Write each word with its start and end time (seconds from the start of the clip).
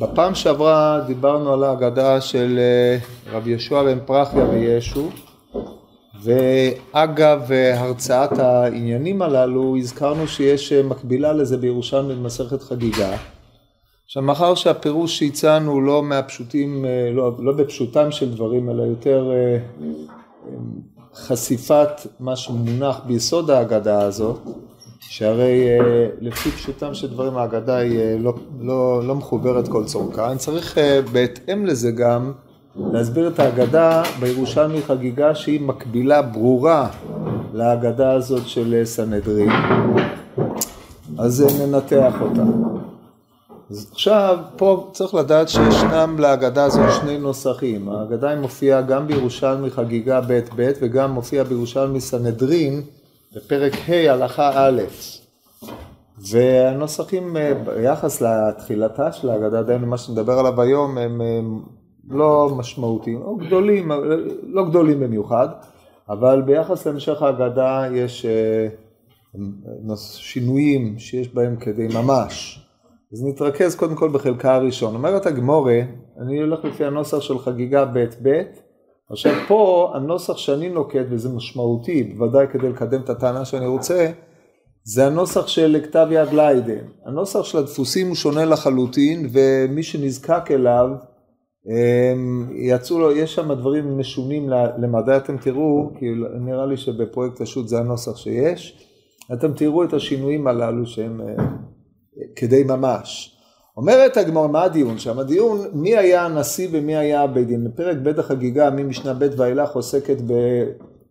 בפעם 0.00 0.34
שעברה 0.34 1.00
דיברנו 1.06 1.52
על 1.52 1.64
ההגדה 1.64 2.20
של 2.20 2.58
אה, 2.58 2.98
רבי 3.32 3.50
יהושע 3.50 3.82
בן 3.82 3.98
פרחיה 4.04 4.44
וישו 4.44 5.08
ואגב 6.22 7.52
אה, 7.52 7.80
הרצאת 7.80 8.38
העניינים 8.38 9.22
הללו 9.22 9.76
הזכרנו 9.76 10.28
שיש 10.28 10.72
אה, 10.72 10.82
מקבילה 10.82 11.32
לזה 11.32 11.56
בירושלמי 11.56 12.14
במסכת 12.14 12.62
חגיגה. 12.62 13.16
עכשיו 14.04 14.22
מאחר 14.22 14.54
שהפירוש 14.54 15.18
שהצענו 15.18 15.72
הוא 15.72 15.82
לא 15.82 16.02
מהפשוטים, 16.02 16.84
לא, 17.12 17.32
לא 17.38 17.52
בפשוטם 17.52 18.10
של 18.10 18.34
דברים 18.34 18.70
אלא 18.70 18.82
יותר 18.82 19.30
חשיפת 21.14 21.90
מה 22.20 22.36
שמונח 22.36 23.00
ביסוד 23.06 23.50
ההגדה 23.50 24.02
הזאת 24.02 24.38
שהרי 25.08 25.68
אה, 25.68 26.06
לפי 26.20 26.50
פשוטם 26.50 26.94
של 26.94 27.10
דברים 27.10 27.36
ההגדה 27.36 27.76
היא 27.76 27.98
אה, 27.98 28.16
לא, 28.18 28.34
לא, 28.60 29.02
לא 29.04 29.14
מחוברת 29.14 29.68
כל 29.68 29.84
צורכה. 29.84 30.30
אני 30.30 30.38
צריך 30.38 30.78
אה, 30.78 31.00
בהתאם 31.12 31.66
לזה 31.66 31.90
גם 31.90 32.32
להסביר 32.76 33.28
את 33.28 33.38
ההגדה 33.38 34.02
בירושלמי 34.20 34.82
חגיגה 34.82 35.34
שהיא 35.34 35.60
מקבילה 35.60 36.22
ברורה 36.22 36.88
להגדה 37.54 38.12
הזאת 38.12 38.48
של 38.48 38.80
סנהדרין. 38.84 39.50
אז 41.18 41.60
ננתח 41.60 42.14
אותה. 42.20 42.42
אז 43.70 43.90
עכשיו, 43.92 44.38
פה 44.56 44.90
צריך 44.92 45.14
לדעת 45.14 45.48
שישנם 45.48 46.16
להגדה 46.18 46.64
הזאת 46.64 46.92
שני 47.00 47.18
נוסחים. 47.18 47.88
ההגדה 47.88 48.36
מופיעה 48.36 48.82
גם 48.82 49.06
בירושלמי 49.06 49.70
חגיגה 49.70 50.20
ב' 50.20 50.40
ב' 50.56 50.70
וגם 50.80 51.10
מופיעה 51.10 51.44
בירושלמי 51.44 52.00
סנהדרין 52.00 52.82
בפרק 53.36 53.72
ה' 53.88 54.12
הלכה 54.12 54.50
א', 54.54 54.82
והנוסחים 56.30 57.36
אה, 57.36 57.54
ביחס 57.54 58.20
לתחילתה 58.20 59.12
של 59.12 59.30
ההגדה, 59.30 59.62
דהיינו 59.62 59.86
מה 59.86 59.98
שנדבר 59.98 60.32
עליו 60.32 60.60
היום, 60.60 60.98
הם, 60.98 61.20
לא 62.10 62.50
משמעותיים, 62.56 63.22
או 63.22 63.36
גדולים, 63.36 63.90
לא 64.42 64.68
גדולים 64.68 65.00
במיוחד, 65.00 65.48
אבל 66.08 66.42
ביחס 66.42 66.86
להמשך 66.86 67.22
ההגדה 67.22 67.84
יש 67.92 68.26
אה, 68.26 68.68
שינויים 69.96 70.98
שיש 70.98 71.34
בהם 71.34 71.56
כדי 71.56 71.88
ממש. 71.94 72.66
אז 73.12 73.24
נתרכז 73.24 73.76
קודם 73.76 73.94
כל 73.94 74.08
בחלקה 74.08 74.54
הראשון. 74.54 74.94
אומרת 74.94 75.26
הגמורה, 75.26 75.80
אני 76.20 76.40
הולך 76.40 76.64
לפי 76.64 76.84
הנוסח 76.84 77.20
של 77.20 77.38
חגיגה 77.38 77.84
ב' 77.84 78.04
ב', 78.22 78.42
עכשיו 79.10 79.32
פה 79.48 79.92
הנוסח 79.94 80.36
שאני 80.36 80.68
נוקט, 80.68 81.06
וזה 81.10 81.28
משמעותי, 81.28 82.02
בוודאי 82.02 82.46
כדי 82.52 82.68
לקדם 82.68 83.00
את 83.00 83.10
הטענה 83.10 83.44
שאני 83.44 83.66
רוצה, 83.66 84.10
זה 84.84 85.06
הנוסח 85.06 85.46
של 85.46 85.80
כתב 85.82 86.06
יד 86.10 86.28
ליידן. 86.32 86.84
הנוסח 87.06 87.42
של 87.42 87.58
הדפוסים 87.58 88.06
הוא 88.06 88.16
שונה 88.16 88.44
לחלוטין, 88.44 89.28
ומי 89.32 89.82
שנזקק 89.82 90.50
אליו, 90.50 90.88
יצאו 92.54 92.98
לו, 92.98 93.12
יש 93.12 93.34
שם 93.34 93.52
דברים 93.52 93.98
משונים 93.98 94.50
למדי, 94.78 95.16
אתם 95.16 95.36
תראו, 95.36 95.90
כי 95.98 96.06
נראה 96.40 96.66
לי 96.66 96.76
שבפרויקט 96.76 97.40
השו"ת 97.40 97.68
זה 97.68 97.78
הנוסח 97.78 98.16
שיש, 98.16 98.86
אתם 99.32 99.52
תראו 99.52 99.84
את 99.84 99.92
השינויים 99.92 100.46
הללו 100.46 100.86
שהם 100.86 101.20
אה, 101.20 101.44
כדי 102.36 102.64
ממש. 102.64 103.35
אומרת 103.76 104.16
הגמרא, 104.16 104.46
מה 104.46 104.62
הדיון 104.62 104.98
שם? 104.98 105.18
הדיון, 105.18 105.58
מי 105.72 105.96
היה 105.96 106.24
הנשיא 106.24 106.68
ומי 106.72 106.96
היה 106.96 107.22
הבית 107.22 107.46
דין. 107.46 107.70
פרק 107.76 107.96
ב' 108.02 108.20
החגיגה, 108.20 108.70
ממשנה 108.70 109.14
ב' 109.14 109.28
ואילך, 109.36 109.70
עוסקת 109.70 110.16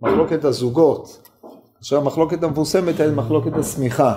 במחלוקת 0.02 0.46
הזוגות. 0.46 1.30
עכשיו 1.80 2.02
המחלוקת 2.02 2.44
המפורסמת 2.44 3.00
היא 3.00 3.12
מחלוקת 3.12 3.58
השמיכה. 3.58 4.14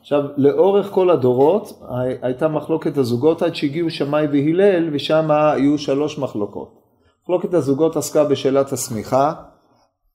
עכשיו, 0.00 0.22
לאורך 0.36 0.90
כל 0.90 1.10
הדורות 1.10 1.82
הייתה 2.22 2.48
מחלוקת 2.48 2.96
הזוגות 2.96 3.42
עד 3.42 3.54
שהגיעו 3.54 3.90
שמאי 3.90 4.26
והלל, 4.26 4.90
ושם 4.92 5.30
היו 5.30 5.78
שלוש 5.78 6.18
מחלוקות. 6.18 6.82
מחלוקת 7.22 7.54
הזוגות 7.54 7.96
עסקה 7.96 8.24
בשאלת 8.24 8.72
השמיכה, 8.72 9.32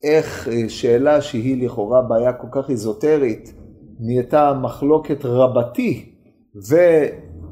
איך 0.04 0.48
אה, 0.48 0.70
שאלה 0.70 1.22
שהיא 1.22 1.66
לכאורה 1.66 2.02
בעיה 2.02 2.34
כל 2.34 2.48
כך 2.52 2.70
איזוטרית, 2.70 3.54
נהייתה 4.00 4.54
מחלוקת 4.62 5.26
רבתי, 5.26 6.14
ו... 6.70 6.76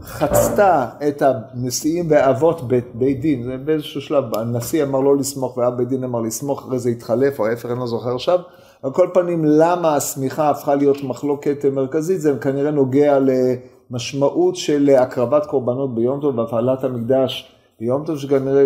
חצתה 0.06 0.86
את 1.08 1.22
הנשיאים 1.22 2.06
והאבות 2.10 2.68
בית, 2.94 3.20
דין, 3.20 3.44
זה 3.44 3.58
באיזשהו 3.58 4.02
שלב, 4.02 4.36
הנשיא 4.36 4.84
אמר 4.84 5.00
לא 5.00 5.18
לסמוך 5.18 5.58
ואב 5.58 5.78
בית 5.78 5.88
דין 5.88 6.04
אמר 6.04 6.22
לסמוך, 6.22 6.60
אחרי 6.66 6.80
זה 6.80 6.90
התחלף, 6.90 7.40
או 7.40 7.48
ההפך, 7.48 7.66
אני 7.72 7.80
לא 7.80 7.88
זוכר 7.88 8.16
עכשיו. 8.16 8.40
על 8.84 8.92
כל 8.92 9.10
פנים, 9.14 9.46
למה 9.46 9.96
השמיכה 9.96 10.50
הפכה 10.50 10.76
להיות 10.76 11.04
מחלוקת 11.04 11.66
מרכזית, 11.66 12.22
זה 12.22 12.34
כנראה 12.42 12.72
נוגע 12.72 13.18
למשמעות 13.20 14.56
של 14.56 14.90
הקרבת 14.90 15.46
קורבנות 15.46 15.96
ביום 15.96 16.22
טוב 16.22 16.38
והפעלת 16.38 16.84
המקדש 16.84 17.56
ביום 17.80 18.06
טוב, 18.06 18.18
שכנראה 18.18 18.66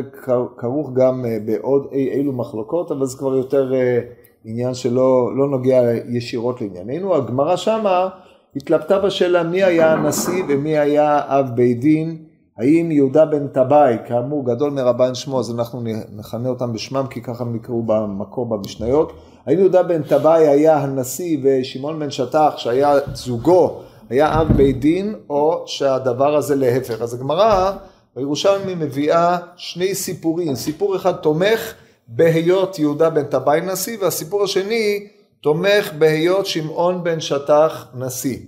כרוך 0.58 0.92
גם 0.94 1.26
אה, 1.26 1.38
בעוד 1.46 1.88
אי 1.92 2.10
אילו 2.10 2.34
מחלוקות, 2.34 2.92
אבל 2.92 3.06
זה 3.06 3.18
כבר 3.18 3.36
יותר 3.36 3.74
אה, 3.74 4.00
עניין 4.46 4.74
שלא 4.74 5.38
לא 5.38 5.48
נוגע 5.48 5.82
ישירות 6.10 6.62
לענייננו. 6.62 7.16
הגמרא 7.16 7.56
שמה 7.56 8.10
התלבטה 8.56 9.00
בשאלה 9.00 9.44
מי 9.44 9.64
היה 9.64 9.94
הנשיא 9.94 10.44
ומי 10.48 10.78
היה 10.78 11.22
אב 11.26 11.50
בית 11.56 11.80
דין, 11.80 12.18
האם 12.58 12.92
יהודה 12.92 13.26
בן 13.26 13.48
טבעי, 13.48 13.96
כאמור 14.08 14.46
גדול 14.46 14.72
מרבן 14.72 15.16
שמו, 15.16 15.40
אז 15.40 15.52
אנחנו 15.52 15.84
נכנה 16.16 16.50
אותם 16.50 16.74
בשמם 16.74 17.06
כי 17.10 17.22
ככה 17.22 17.44
הם 17.44 17.56
נקראו 17.56 17.84
במקור 17.84 18.46
במשניות, 18.46 19.14
האם 19.46 19.60
יהודה 19.60 19.84
בן 19.84 20.04
טבעי 20.04 20.48
היה 20.48 20.78
הנשיא 20.78 21.38
ושמעון 21.44 22.00
בן 22.00 22.12
שטח 22.12 22.54
שהיה 22.58 22.94
זוגו, 23.14 23.82
היה 24.10 24.42
אב 24.42 24.48
בית 24.48 24.80
דין, 24.80 25.16
או 25.30 25.64
שהדבר 25.66 26.36
הזה 26.36 26.56
להפך. 26.56 27.02
אז 27.02 27.14
הגמרא 27.14 27.72
בירושלמי 28.16 28.76
מביאה 28.76 29.38
שני 29.56 29.96
סיפורים, 29.96 30.56
סיפור 30.56 30.96
אחד 30.96 31.14
תומך 31.14 31.74
בהיות 32.08 32.80
יהודה 32.80 33.10
בן 33.10 33.24
טבעי 33.24 33.62
נשיא, 33.62 33.98
והסיפור 34.02 34.44
השני 34.44 35.08
תומך 35.42 35.94
בהיות 35.98 36.46
שמעון 36.46 37.04
בן 37.04 37.20
שטח 37.20 37.88
נשיא. 37.94 38.40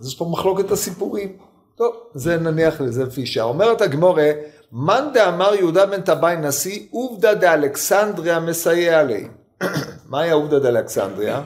אז 0.00 0.06
יש 0.06 0.14
פה 0.14 0.28
מחלוקת 0.32 0.70
הסיפורים. 0.70 1.36
טוב, 1.76 1.94
זה 2.14 2.36
נניח 2.36 2.80
לזה 2.80 3.04
לפי 3.04 3.26
שעה. 3.26 3.44
אומרת 3.44 3.80
הגמורה, 3.80 4.30
מאן 4.72 5.08
דאמר 5.14 5.54
יהודה 5.54 5.86
בן 5.86 6.00
טבעי 6.00 6.36
נשיא, 6.36 6.86
עובדא 6.90 7.34
דאלכסנדריה 7.34 8.40
מסייע 8.40 9.02
לי. 9.02 9.28
מהי 10.10 10.30
העובדא 10.30 10.58
דאלכסנדריה? 10.58 11.42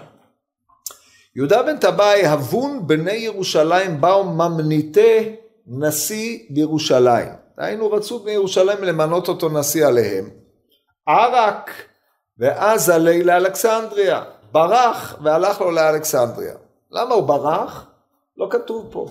יהודה 1.36 1.62
בן 1.62 1.76
טבעי, 1.76 2.26
הבון 2.26 2.86
בני 2.86 3.12
ירושלים 3.12 4.00
באו 4.00 4.24
ממניתי 4.24 5.36
נשיא 5.66 6.38
בירושלים. 6.50 7.28
היינו 7.58 7.90
רצו 7.92 8.18
בני 8.18 8.32
ירושלים 8.32 8.84
למנות 8.84 9.28
אותו 9.28 9.48
נשיא 9.48 9.86
עליהם. 9.86 10.30
ערק 11.06 11.70
ואז 12.40 12.90
עלי 12.90 13.24
לאלכסנדריה, 13.24 14.22
ברח 14.52 15.16
והלך 15.22 15.60
לו 15.60 15.70
לאלכסנדריה. 15.70 16.54
למה 16.90 17.14
הוא 17.14 17.22
ברח? 17.22 17.86
לא 18.36 18.48
כתוב 18.50 18.88
פה. 18.90 19.06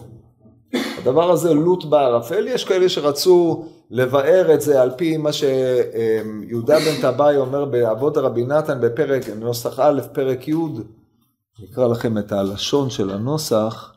הדבר 0.74 1.32
הזה 1.32 1.54
לוט 1.54 1.86
בערפל, 1.86 2.48
יש 2.48 2.64
כאלה 2.66 2.90
שרצו 2.90 3.66
לבאר 3.90 4.54
את 4.54 4.62
זה 4.62 4.82
על 4.82 4.92
פי 4.98 5.18
מה 5.18 5.30
שיהודה 5.34 6.80
בן 6.80 7.02
טבעי 7.02 7.38
אומר 7.38 7.66
באבות 7.66 8.18
רבי 8.18 8.46
נתן 8.46 8.82
בפרק, 8.82 9.30
נוסח 9.30 9.80
א', 9.80 10.02
פרק 10.14 10.48
י', 10.48 10.56
נקרא 11.60 11.88
לכם 11.88 12.18
את 12.18 12.32
הלשון 12.32 12.90
של 12.90 13.10
הנוסח, 13.10 13.94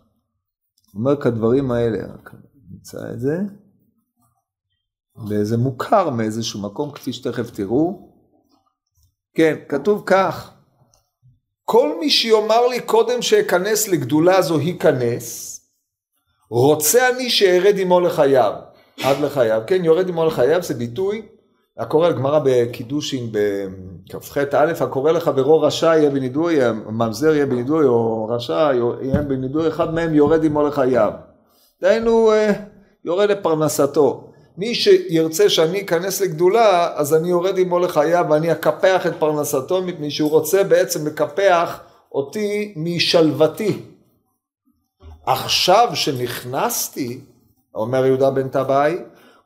אומר 0.95 1.17
כדברים 1.17 1.71
האלה, 1.71 1.99
נמצא 2.71 3.11
את 3.13 3.21
זה, 3.21 3.41
וזה 5.29 5.57
מוכר 5.57 6.11
מאיזשהו 6.11 6.61
מקום, 6.61 6.91
כפי 6.91 7.13
שתכף 7.13 7.51
תראו, 7.51 8.12
כן, 9.35 9.57
כתוב 9.69 10.03
כך, 10.07 10.51
כל 11.65 11.97
מי 12.01 12.11
שיאמר 12.11 12.67
לי 12.67 12.81
קודם 12.81 13.23
שאכנס 13.23 13.89
לגדולה 13.89 14.43
זו 14.43 14.61
ייכנס, 14.61 15.59
רוצה 16.51 17.11
אני 17.11 17.31
שארד 17.31 17.75
עמו 17.79 18.01
לחייו, 18.01 18.53
עד 19.03 19.21
לחייו, 19.21 19.63
כן, 19.67 19.85
יורד 19.85 20.09
עמו 20.09 20.27
לחייו 20.27 20.63
זה 20.63 20.75
ביטוי, 20.75 21.23
הקורא 21.79 22.09
לגמרא 22.09 22.41
בקידושין 22.45 23.33
בכ"ח 23.33 24.39
א', 24.39 24.73
הקורא 24.81 25.13
לחברו 25.13 25.61
רשע 25.61 25.87
יהיה 25.87 26.11
בנידוי, 26.11 26.73
ממזר 26.73 27.35
יהיה 27.35 27.47
בנידוי, 27.47 27.87
או 27.87 28.29
רשע 28.31 28.71
יהיה 29.03 29.23
בנידוי, 29.23 29.69
אחד 29.69 29.95
מהם 29.95 30.15
יורד 30.15 30.45
עמו 30.45 30.63
לחייו. 30.63 31.13
דהיינו, 31.83 32.33
אה, 32.33 32.53
יורד 33.05 33.31
לפרנסתו. 33.31 34.32
מי 34.59 34.75
שירצה 34.75 35.49
שאני 35.49 35.81
אכנס 35.81 36.21
לגדולה, 36.21 36.93
אז 36.95 37.15
אני 37.15 37.29
יורד 37.29 37.59
עמו 37.59 37.79
לחייו 37.79 38.27
ואני 38.31 38.53
אקפח 38.53 39.07
את 39.07 39.13
פרנסתו, 39.19 39.83
מפני 39.83 40.11
שהוא 40.11 40.31
רוצה 40.31 40.65
בעצם 40.65 41.07
לקפח 41.07 41.81
אותי 42.13 42.73
משלוותי. 42.77 43.79
עכשיו 45.27 45.89
שנכנסתי, 45.95 47.21
אומר 47.75 48.07
יהודה 48.07 48.31
בן 48.31 48.49
טבעי, 48.49 48.97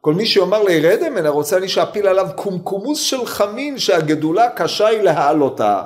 כל 0.01 0.15
מי 0.15 0.27
שיאמר 0.27 0.63
לי 0.63 0.81
רד 0.81 1.09
ממנה, 1.09 1.29
רוצה 1.29 1.57
אני 1.57 1.69
שאפיל 1.69 2.07
עליו 2.07 2.27
קומקומוס 2.35 3.01
של 3.01 3.27
חמין 3.27 3.79
שהגדולה 3.79 4.51
קשה 4.51 4.87
היא 4.87 5.03
להעלותה. 5.03 5.83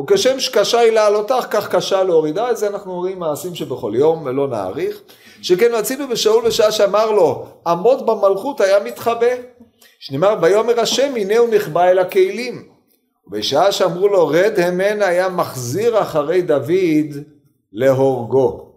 וכשם 0.00 0.40
שקשה 0.40 0.78
היא 0.78 0.92
להעלותך, 0.92 1.46
כך 1.50 1.68
קשה 1.74 2.02
להורידה, 2.02 2.50
את 2.50 2.56
זה 2.56 2.66
אנחנו 2.66 2.94
רואים 2.94 3.18
מעשים 3.18 3.54
שבכל 3.54 3.92
יום, 3.94 4.22
ולא 4.24 4.48
נאריך. 4.48 5.00
שכן 5.42 5.70
רצינו 5.72 6.08
בשאול 6.08 6.46
בשעה 6.46 6.72
שאמר 6.72 7.10
לו, 7.10 7.46
עמוד 7.66 8.06
במלכות 8.06 8.60
היה 8.60 8.84
מתחבא. 8.84 9.26
שנאמר, 10.00 10.36
ויאמר 10.42 10.80
השם, 10.80 11.12
הנה 11.16 11.38
הוא 11.38 11.48
נחבא 11.52 11.84
אל 11.84 11.98
הכלים. 11.98 12.68
ובשעה 13.26 13.72
שאמרו 13.72 14.08
לו, 14.08 14.26
רד 14.26 14.54
המן 14.56 15.02
היה 15.02 15.28
מחזיר 15.28 16.02
אחרי 16.02 16.42
דוד 16.42 17.16
להורגו. 17.72 18.68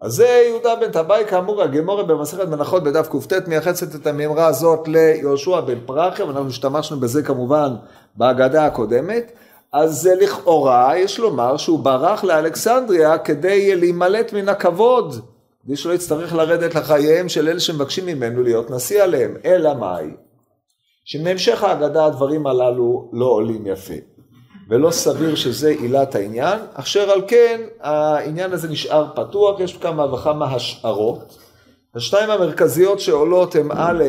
אז 0.00 0.12
זה 0.12 0.44
יהודה 0.48 0.76
בן 0.76 0.90
טבעי, 0.90 1.26
כאמור, 1.26 1.62
הגמורה 1.62 2.02
במסכת 2.02 2.48
מנחות 2.48 2.84
בדף 2.84 3.08
קט 3.28 3.48
מייחסת 3.48 3.94
את 3.94 4.06
המימרה 4.06 4.46
הזאת 4.46 4.88
ליהושע 4.88 5.60
בן 5.60 5.78
פרחיה, 5.86 6.26
ואנחנו 6.26 6.48
השתמשנו 6.48 7.00
בזה 7.00 7.22
כמובן 7.22 7.74
בהגדה 8.16 8.66
הקודמת. 8.66 9.32
אז 9.72 10.06
לכאורה 10.20 10.98
יש 10.98 11.18
לומר 11.18 11.56
שהוא 11.56 11.78
ברח 11.78 12.24
לאלכסנדריה 12.24 13.18
כדי 13.18 13.76
להימלט 13.76 14.32
מן 14.32 14.48
הכבוד, 14.48 15.14
כדי 15.64 15.76
שלא 15.76 15.92
יצטרך 15.92 16.34
לרדת 16.34 16.74
לחייהם 16.74 17.28
של 17.28 17.48
אלה 17.48 17.60
שמבקשים 17.60 18.06
ממנו 18.06 18.42
להיות 18.42 18.70
נשיא 18.70 19.02
עליהם. 19.02 19.36
אלא 19.44 19.74
מאי? 19.74 20.10
שמהמשך 21.04 21.62
ההגדה 21.62 22.04
הדברים 22.04 22.46
הללו 22.46 23.10
לא 23.12 23.26
עולים 23.26 23.66
יפה. 23.66 23.94
ולא 24.68 24.90
סביר 24.90 25.34
שזה 25.34 25.68
עילת 25.68 26.14
העניין, 26.14 26.58
אשר 26.74 27.10
על 27.10 27.22
כן 27.28 27.60
העניין 27.80 28.52
הזה 28.52 28.68
נשאר 28.68 29.06
פתוח, 29.14 29.60
יש 29.60 29.76
כמה 29.76 30.14
וכמה 30.14 30.54
השערות. 30.54 31.38
השתיים 31.94 32.30
המרכזיות 32.30 33.00
שעולות 33.00 33.54
הן 33.54 33.68
א', 33.72 34.04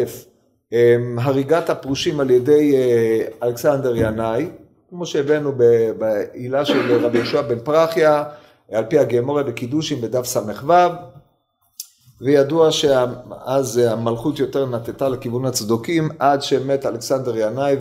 הריגת 1.17 1.69
הפרושים 1.69 2.19
על 2.19 2.29
ידי 2.29 2.75
אה, 2.75 3.47
אלכסנדר 3.47 3.95
ינאי, 3.95 4.49
כמו 4.95 5.05
שהבאנו 5.05 5.51
בעילה 5.97 6.65
של 6.65 7.05
רבי 7.05 7.17
יהושע 7.17 7.41
בן 7.41 7.59
פרחיה, 7.59 8.23
על 8.71 8.83
פי 8.85 8.99
הגמורה 8.99 9.43
בקידושים 9.43 10.01
בדף 10.01 10.25
ס"ו, 10.25 10.71
וידוע 12.21 12.71
שאז 12.71 13.77
המלכות 13.77 14.39
יותר 14.39 14.65
נטטה 14.65 15.09
לכיוון 15.09 15.45
הצדוקים, 15.45 16.09
עד 16.19 16.41
שמת 16.41 16.85
אלכסנדר 16.85 17.37
ינאי 17.37 17.75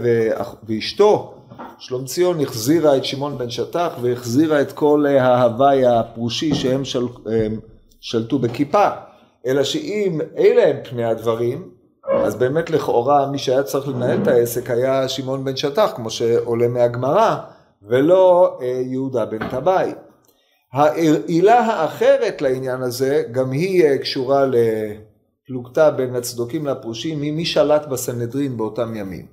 ואשתו, 0.68 1.34
שלום 1.78 2.04
ציון, 2.04 2.40
החזירה 2.40 2.96
את 2.96 3.04
שמעון 3.04 3.38
בן 3.38 3.50
שטח 3.50 3.92
והחזירה 4.02 4.60
את 4.60 4.72
כל 4.72 5.06
ההוואי 5.06 5.86
הפרושי 5.86 6.54
שהם 6.54 6.84
של, 6.84 7.06
שלטו 8.00 8.38
בכיפה. 8.38 8.88
אלא 9.46 9.64
שאם 9.64 10.20
אלה 10.36 10.68
הם 10.68 10.76
פני 10.90 11.04
הדברים, 11.04 11.68
אז 12.24 12.34
באמת 12.34 12.70
לכאורה 12.70 13.26
מי 13.26 13.38
שהיה 13.38 13.62
צריך 13.62 13.88
לנהל 13.88 14.22
את 14.22 14.28
העסק 14.28 14.70
היה 14.70 15.08
שמעון 15.08 15.44
בן 15.44 15.56
שטח, 15.56 15.92
כמו 15.96 16.10
שעולה 16.10 16.68
מהגמרא, 16.68 17.36
ולא 17.82 18.58
אה, 18.62 18.82
יהודה 18.84 19.24
בן 19.24 19.48
טבעי. 19.50 19.92
העילה 20.72 21.60
האחרת 21.60 22.42
לעניין 22.42 22.82
הזה, 22.82 23.22
גם 23.32 23.50
היא 23.50 23.84
אה, 23.84 23.98
קשורה 23.98 24.46
לפלוגתא 24.46 25.90
בין 25.90 26.14
הצדוקים 26.14 26.66
לפרושים, 26.66 27.22
היא 27.22 27.32
מי 27.32 27.44
שלט 27.44 27.86
בסנהדרין 27.86 28.56
באותם 28.56 28.96
ימים. 28.96 29.26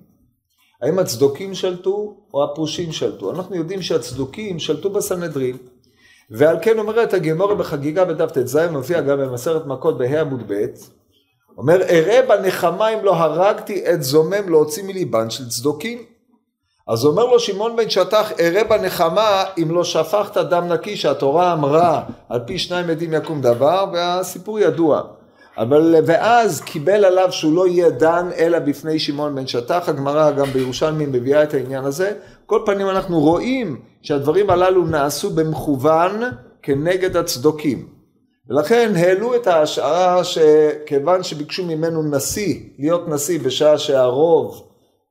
האם 0.81 0.99
הצדוקים 0.99 1.53
שלטו 1.53 2.17
או 2.33 2.43
הפרושים 2.43 2.91
שלטו? 2.91 3.31
אנחנו 3.31 3.55
יודעים 3.55 3.81
שהצדוקים 3.81 4.59
שלטו 4.59 4.89
בסנהדרין, 4.89 5.57
ועל 6.31 6.57
כן 6.61 6.79
אומרת 6.79 7.13
הגמורה 7.13 7.55
בחגיגה 7.55 8.05
בדף 8.05 8.31
ט"ז, 8.31 8.57
מופיע 8.71 9.01
גם 9.01 9.17
במסרת 9.17 9.65
מכות 9.65 9.97
בה' 9.97 10.21
עמוד 10.21 10.43
ב', 10.47 10.65
אומר, 11.59 11.81
אראה 11.81 12.21
בנחמה 12.21 12.89
אם 12.89 13.05
לא 13.05 13.15
הרגתי 13.15 13.93
את 13.93 14.03
זומם 14.03 14.49
להוציא 14.49 14.83
מליבן 14.83 15.29
של 15.29 15.49
צדוקים. 15.49 16.03
אז 16.87 17.05
אומר 17.05 17.25
לו 17.25 17.39
שמעון 17.39 17.75
בן 17.75 17.89
שטח, 17.89 18.31
אראה 18.39 18.63
בנחמה 18.63 19.43
אם 19.57 19.71
לא 19.71 19.83
שפכת 19.83 20.37
דם 20.37 20.67
נקי 20.67 20.95
שהתורה 20.95 21.53
אמרה 21.53 22.03
על 22.29 22.39
פי 22.45 22.59
שניים 22.59 22.89
עדים 22.89 23.13
יקום 23.13 23.41
דבר, 23.41 23.85
והסיפור 23.93 24.59
ידוע. 24.59 25.01
אבל 25.57 25.95
ואז 26.05 26.61
קיבל 26.61 27.05
עליו 27.05 27.31
שהוא 27.31 27.55
לא 27.55 27.67
יהיה 27.67 27.89
דן 27.89 28.29
אלא 28.37 28.59
בפני 28.59 28.99
שמעון 28.99 29.35
בן 29.35 29.47
שטח, 29.47 29.89
הגמרא 29.89 30.31
גם 30.31 30.45
בירושלמי 30.45 31.05
מביאה 31.05 31.43
את 31.43 31.53
העניין 31.53 31.85
הזה. 31.85 32.11
כל 32.45 32.61
פנים 32.65 32.89
אנחנו 32.89 33.19
רואים 33.19 33.81
שהדברים 34.01 34.49
הללו 34.49 34.85
נעשו 34.85 35.29
במכוון 35.29 36.21
כנגד 36.61 37.17
הצדוקים. 37.17 37.98
ולכן 38.49 38.93
העלו 38.95 39.35
את 39.35 39.47
ההשערה 39.47 40.23
שכיוון 40.23 41.23
שביקשו 41.23 41.65
ממנו 41.65 42.03
נשיא, 42.03 42.59
להיות 42.79 43.07
נשיא 43.07 43.39
בשעה 43.39 43.77
שהרוב 43.77 44.63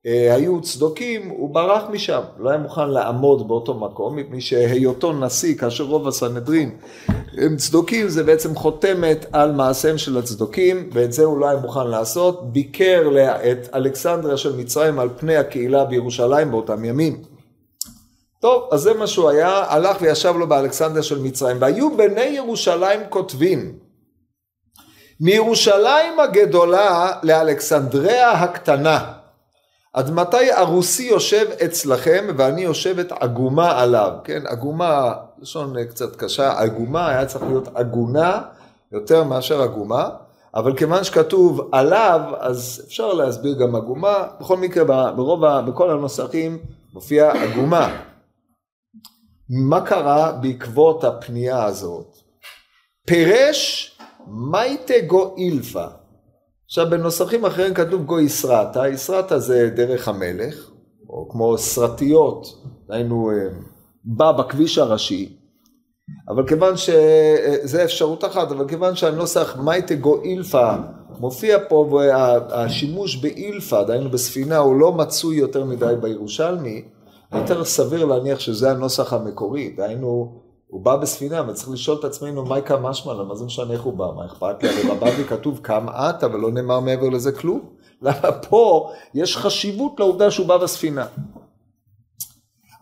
אה, 0.06 0.34
היו 0.34 0.60
צדוקים, 0.60 1.28
הוא 1.28 1.54
ברח 1.54 1.82
משם, 1.90 2.20
לא 2.38 2.50
היה 2.50 2.58
מוכן 2.58 2.88
לעמוד 2.90 3.48
באותו 3.48 3.74
מקום, 3.74 4.16
מפני 4.16 4.40
שהיותו 4.40 5.12
נשיא 5.12 5.54
כאשר 5.54 5.84
רוב 5.84 6.08
הסנהדרין 6.08 6.70
הם 7.36 7.56
צדוקים, 7.56 8.08
זה 8.08 8.24
בעצם 8.24 8.54
חותמת 8.54 9.26
על 9.32 9.52
מעשיהם 9.52 9.98
של 9.98 10.18
הצדוקים, 10.18 10.90
ואת 10.92 11.12
זה 11.12 11.24
הוא 11.24 11.38
לא 11.38 11.48
היה 11.48 11.60
מוכן 11.60 11.86
לעשות, 11.86 12.52
ביקר 12.52 13.10
את 13.52 13.68
אלכסנדריה 13.74 14.36
של 14.36 14.56
מצרים 14.56 14.98
על 14.98 15.08
פני 15.16 15.36
הקהילה 15.36 15.84
בירושלים 15.84 16.50
באותם 16.50 16.84
ימים. 16.84 17.37
טוב, 18.40 18.68
אז 18.72 18.80
זה 18.80 18.94
מה 18.94 19.06
שהוא 19.06 19.30
היה, 19.30 19.64
הלך 19.68 19.96
וישב 20.00 20.34
לו 20.36 20.48
באלכסנדר 20.48 21.02
של 21.02 21.18
מצרים. 21.18 21.56
והיו 21.60 21.96
בני 21.96 22.24
ירושלים 22.24 23.00
כותבים, 23.08 23.78
מירושלים 25.20 26.20
הגדולה 26.20 27.12
לאלכסנדריה 27.22 28.30
הקטנה, 28.30 29.12
עד 29.92 30.10
מתי 30.10 30.52
ארוסי 30.52 31.02
יושב 31.02 31.46
אצלכם 31.64 32.26
ואני 32.36 32.62
יושבת 32.62 33.12
עגומה 33.12 33.80
עליו, 33.80 34.12
כן, 34.24 34.42
עגומה, 34.46 35.14
לשון 35.38 35.84
קצת 35.84 36.16
קשה, 36.16 36.58
עגומה 36.60 37.08
היה 37.08 37.26
צריך 37.26 37.44
להיות 37.44 37.68
עגונה 37.74 38.40
יותר 38.92 39.24
מאשר 39.24 39.62
עגומה, 39.62 40.08
אבל 40.54 40.76
כיוון 40.76 41.04
שכתוב 41.04 41.68
עליו, 41.72 42.20
אז 42.38 42.82
אפשר 42.86 43.12
להסביר 43.12 43.54
גם 43.54 43.74
עגומה, 43.76 44.24
בכל 44.40 44.56
מקרה 44.56 44.84
ברוב, 45.12 45.46
בכל 45.46 45.90
הנוסחים 45.90 46.58
מופיע 46.94 47.30
עגומה. 47.30 48.07
מה 49.50 49.80
קרה 49.80 50.32
בעקבות 50.32 51.04
הפנייה 51.04 51.64
הזאת? 51.64 52.16
פירש 53.06 53.92
מייטה 54.26 54.94
גו 55.06 55.34
אילפה. 55.36 55.86
עכשיו 56.66 56.90
בנוסחים 56.90 57.44
אחרים 57.44 57.74
כתוב 57.74 58.02
גו 58.02 58.20
ישרתה, 58.20 58.88
ישרתה 58.88 59.38
זה 59.38 59.70
דרך 59.76 60.08
המלך, 60.08 60.70
או 61.08 61.28
כמו 61.30 61.58
סרטיות, 61.58 62.46
היינו 62.88 63.30
אה, 63.30 63.36
בא 64.04 64.32
בכביש 64.32 64.78
הראשי, 64.78 65.38
אבל 66.28 66.48
כיוון 66.48 66.76
שזה 66.76 67.84
אפשרות 67.84 68.24
אחת, 68.24 68.50
אבל 68.50 68.68
כיוון 68.68 68.96
שהנוסח 68.96 69.56
מייטה 69.56 69.94
גו 69.94 70.22
אילפה 70.22 70.72
מופיע 71.20 71.58
פה 71.68 71.88
והשימוש 71.92 73.16
באילפה, 73.16 73.84
דהיינו 73.84 74.10
בספינה, 74.10 74.56
הוא 74.56 74.80
לא 74.80 74.92
מצוי 74.92 75.36
יותר 75.36 75.64
מדי 75.64 75.94
בירושלמי, 76.00 76.84
יותר 77.32 77.64
סביר 77.64 78.04
להניח 78.04 78.40
שזה 78.40 78.70
הנוסח 78.70 79.12
המקורי, 79.12 79.74
דהיינו, 79.76 80.40
הוא 80.66 80.84
בא 80.84 80.96
בספינה, 80.96 81.42
וצריך 81.48 81.70
לשאול 81.70 81.96
את 82.00 82.04
עצמנו, 82.04 82.44
מה 82.44 82.58
יקרה 82.58 82.80
משמע, 82.80 83.14
מה 83.14 83.34
זה 83.34 83.44
משנה 83.44 83.72
איך 83.72 83.82
הוא 83.82 83.92
בא, 83.92 84.06
מה 84.16 84.26
אכפת 84.26 84.62
לי, 84.62 84.82
בבבלי 84.82 85.24
כתוב 85.24 85.60
כמה 85.62 86.10
את, 86.10 86.24
אבל 86.24 86.40
לא 86.40 86.50
נאמר 86.50 86.80
מעבר 86.80 87.08
לזה 87.08 87.32
כלום. 87.32 87.60
למה 88.02 88.32
פה 88.48 88.90
יש 89.14 89.36
חשיבות 89.36 90.00
לעובדה 90.00 90.30
שהוא 90.30 90.46
בא 90.46 90.56
בספינה. 90.56 91.06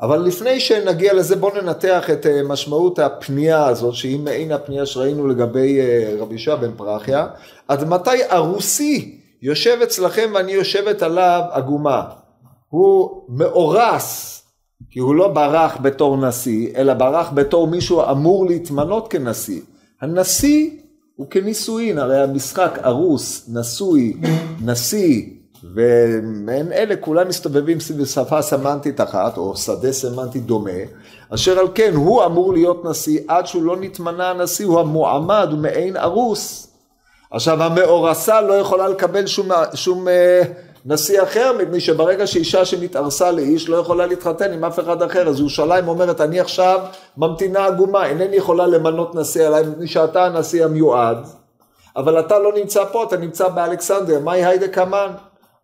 אבל 0.01 0.19
לפני 0.19 0.61
שנגיע 0.61 1.15
לזה, 1.15 1.37
בואו 1.37 1.63
ננתח 1.63 2.11
את 2.11 2.27
אה, 2.27 2.43
משמעות 2.43 2.99
הפנייה 2.99 3.67
הזאת, 3.67 3.95
שהיא 3.95 4.21
מעין 4.21 4.53
הפנייה 4.53 4.87
שראינו 4.87 5.27
לגבי 5.27 5.81
אה, 5.81 6.17
רבי 6.19 6.35
יהושע 6.35 6.55
בן 6.55 6.71
פרחיה. 6.77 7.27
עד 7.69 7.89
מתי 7.89 8.25
ארוסי 8.33 9.21
יושב 9.43 9.79
אצלכם 9.83 10.31
ואני 10.35 10.53
יושבת 10.53 11.03
עליו 11.03 11.43
עגומה? 11.51 12.03
הוא 12.69 13.23
מאורס 13.29 14.43
כי 14.91 15.01
הוא 15.01 15.15
לא 15.15 15.29
ברח 15.29 15.77
בתור 15.83 16.17
נשיא, 16.17 16.69
אלא 16.77 16.95
ברח 16.95 17.31
בתור 17.35 17.67
מישהו 17.67 18.03
אמור 18.11 18.47
להתמנות 18.47 19.09
כנשיא. 19.09 19.61
הנשיא 20.01 20.71
הוא 21.17 21.27
כנישואין, 21.31 21.99
הרי 21.99 22.23
המשחק 22.23 22.79
ארוס, 22.85 23.49
נשוי, 23.53 24.17
נשיא, 24.65 25.23
ומעין 25.75 26.73
אלה 26.73 26.97
כולם 26.97 27.29
מסתובבים 27.29 27.81
סביב 27.81 28.07
שפה 28.07 28.43
סמנטית 28.43 29.01
אחת, 29.01 29.37
או 29.37 29.57
שדה 29.57 29.93
סמנטי 29.93 30.41
דומה, 30.41 30.71
אשר 31.35 31.59
על 31.59 31.69
כן 31.75 31.95
הוא 31.95 32.25
אמור 32.25 32.53
להיות 32.53 32.85
נשיא, 32.85 33.21
עד 33.29 33.47
שהוא 33.47 33.63
לא 33.63 33.77
נתמנה 33.81 34.31
הנשיא, 34.31 34.67
הוא 34.67 34.81
המועמד, 34.81 35.49
הוא 35.51 35.59
מעין 35.59 35.97
ארוס. 35.97 36.67
עכשיו 37.31 37.63
המאורסה 37.63 38.41
לא 38.41 38.53
יכולה 38.53 38.89
לקבל 38.89 39.27
שום, 39.27 39.49
שום 39.75 40.09
אה, 40.09 40.43
נשיא 40.89 41.23
אחר, 41.23 41.53
מפני 41.63 41.81
שברגע 41.81 42.27
שאישה 42.27 42.65
שמתארסה 42.65 43.31
לאיש 43.31 43.69
לא 43.69 43.77
יכולה 43.77 44.07
להתחתן 44.07 44.53
עם 44.53 44.65
אף 44.65 44.81
אחד 44.81 45.03
אחר, 45.03 45.29
אז 45.29 45.41
ירושלים 45.41 45.89
אומרת, 45.89 46.21
אני 46.21 46.41
עכשיו 46.41 46.81
ממתינה 47.17 47.65
עגומה, 47.65 48.07
אינני 48.07 48.37
יכולה 48.37 48.67
למנות 48.67 49.15
נשיא 49.15 49.47
עליי, 49.47 49.63
מפני 49.67 49.87
שאתה 49.87 50.25
הנשיא 50.25 50.65
המיועד, 50.65 51.27
אבל 51.97 52.21
אתה 52.21 52.39
לא 52.39 52.53
נמצא 52.53 52.85
פה, 52.85 53.05
אתה 53.05 53.17
נמצא 53.17 53.49
באלכסנדריה, 53.49 54.19
מהי 54.19 54.45
היידה 54.45 54.69
קמן? 54.69 55.11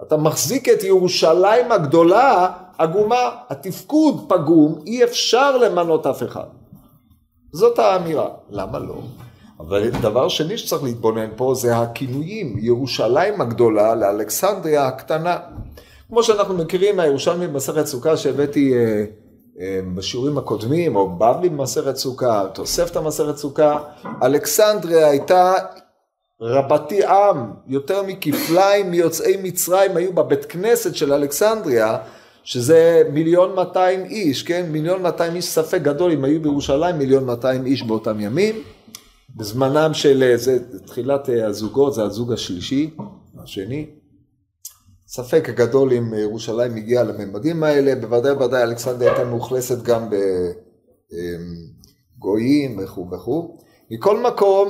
אתה 0.02 0.17
מחזיק 0.17 0.69
את 0.69 0.85
ירושלים 0.85 1.73
הגדולה 1.73 2.50
עגומה, 2.79 3.31
התפקוד 3.50 4.25
פגום, 4.29 4.83
אי 4.87 5.05
אפשר 5.05 5.57
למנות 5.57 6.07
אף 6.07 6.23
אחד. 6.23 6.47
זאת 7.52 7.79
האמירה. 7.79 8.29
למה 8.50 8.79
לא? 8.79 8.95
אבל 9.69 9.90
דבר 9.90 10.28
שני 10.28 10.59
שצריך 10.59 10.83
להתבונן 10.83 11.28
פה 11.37 11.54
זה 11.54 11.76
הכינויים, 11.76 12.57
ירושלים 12.59 13.40
הגדולה 13.40 13.95
לאלכסנדריה 13.95 14.87
הקטנה. 14.87 15.38
כמו 16.09 16.23
שאנחנו 16.23 16.54
מכירים 16.54 16.97
מהירושלמי 16.97 17.47
במסכת 17.47 17.87
סוכה 17.87 18.16
שהבאתי 18.16 18.75
אה, 18.75 19.04
אה, 19.61 19.81
בשיעורים 19.95 20.38
הקודמים, 20.38 20.97
או 20.97 21.09
בבלי 21.09 21.49
במסכת 21.49 21.97
סוכה, 21.97 22.47
תוספתא 22.54 23.00
במסכת 23.00 23.37
סוכה, 23.37 23.78
אלכסנדריה 24.23 25.09
הייתה 25.09 25.54
רבתי 26.40 27.04
עם, 27.04 27.50
יותר 27.66 28.02
מכפליים 28.02 28.90
מיוצאי 28.90 29.37
מצרים 29.42 29.97
היו 29.97 30.12
בבית 30.12 30.45
כנסת 30.45 30.95
של 30.95 31.12
אלכסנדריה, 31.12 31.99
שזה 32.45 33.02
מיליון 33.12 33.54
מאתיים 33.54 34.04
איש, 34.04 34.42
כן? 34.42 34.66
מיליון 34.69 35.02
מאתיים 35.02 35.35
איש 35.35 35.45
ספק 35.45 35.83
גדול 35.83 36.12
אם 36.12 36.25
היו 36.25 36.40
בירושלים 36.42 36.99
מיליון 36.99 37.25
מאתיים 37.25 37.66
איש 37.66 37.83
באותם 37.83 38.21
ימים. 38.21 38.54
בזמנם 39.37 39.95
של, 39.95 40.23
אה, 40.23 40.37
זה 40.37 40.59
תחילת 40.87 41.31
אה, 41.31 41.47
הזוגות, 41.47 41.95
זה 41.95 42.03
הזוג 42.03 42.33
השלישי, 42.33 42.91
השני. 43.43 43.87
ספק 45.07 45.49
גדול 45.49 45.93
אם 45.93 46.15
ירושלים 46.15 46.77
הגיעה 46.77 47.05
לממדים 47.05 47.62
האלה, 47.62 47.95
בוודאי 47.95 48.33
ובוודאי 48.33 48.62
אלכסנדר 48.62 49.09
הייתה 49.09 49.25
מאוכלסת 49.25 49.83
גם 49.83 50.09
בגויים 52.19 52.79
וכו' 52.79 53.11
וכו'. 53.11 53.59
מכל 53.91 54.23
מקום, 54.23 54.69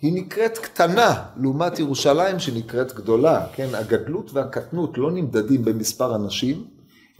היא 0.00 0.12
נקראת 0.14 0.58
קטנה 0.58 1.24
לעומת 1.36 1.78
ירושלים 1.78 2.38
שנקראת 2.38 2.92
גדולה, 2.92 3.46
כן? 3.52 3.68
הגדלות 3.72 4.30
והקטנות 4.32 4.98
לא 4.98 5.10
נמדדים 5.10 5.64
במספר 5.64 6.14
אנשים, 6.16 6.64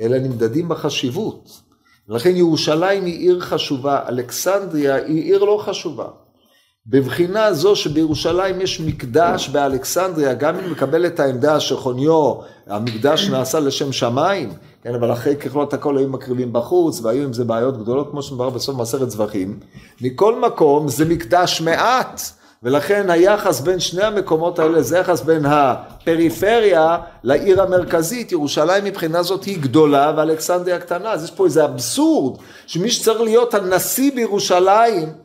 אלא 0.01 0.19
נמדדים 0.19 0.69
בחשיבות. 0.69 1.61
לכן 2.09 2.37
ירושלים 2.37 3.05
היא 3.05 3.19
עיר 3.19 3.41
חשובה, 3.41 4.09
אלכסנדריה 4.09 4.95
היא 4.95 5.23
עיר 5.23 5.45
לא 5.45 5.63
חשובה. 5.65 6.09
בבחינה 6.87 7.53
זו 7.53 7.77
שבירושלים 7.77 8.61
יש 8.61 8.81
מקדש 8.81 9.49
באלכסנדריה, 9.49 10.35
גם 10.35 10.57
אם 10.57 10.71
מקבל 10.71 11.07
את 11.07 11.21
העמדה 11.21 11.61
שחוניו, 11.61 12.35
המקדש 12.67 13.29
נעשה 13.29 13.61
לשם 13.61 13.93
שמיים, 13.93 14.53
כן, 14.83 14.95
אבל 14.95 15.13
אחרי 15.13 15.37
ככלות 15.37 15.75
הכל 15.75 15.99
היו 15.99 16.09
מקריבים 16.09 16.53
בחוץ, 16.53 17.01
והיו 17.01 17.23
עם 17.23 17.33
זה 17.33 17.45
בעיות 17.45 17.79
גדולות, 17.83 18.11
כמו 18.11 18.23
שמדבר 18.23 18.51
בסוף 18.51 18.77
מסכת 18.77 19.11
זבחים. 19.11 19.61
מכל 20.01 20.41
מקום 20.41 20.89
זה 20.89 21.05
מקדש 21.05 21.61
מעט, 21.61 22.21
ולכן 22.63 23.11
היחס 23.11 23.61
בין 23.61 23.81
שני 23.81 24.03
המקומות 24.03 24.59
האלה 24.59 24.83
זה 24.83 24.99
יחס 24.99 25.21
בין 25.21 25.47
הפריפריה 25.47 26.97
לעיר 27.23 27.63
המרכזית, 27.63 28.33
ירושלים 28.33 28.85
מבחינה 28.85 29.23
זאת 29.23 29.45
היא 29.45 29.59
גדולה 29.61 30.13
ואלכסנדריה 30.17 30.79
קטנה, 30.79 31.13
אז 31.13 31.25
יש 31.25 31.31
פה 31.31 31.45
איזה 31.45 31.65
אבסורד, 31.65 32.39
שמי 32.67 32.91
שצריך 32.91 33.21
להיות 33.21 33.55
הנשיא 33.55 34.13
בירושלים, 34.15 35.24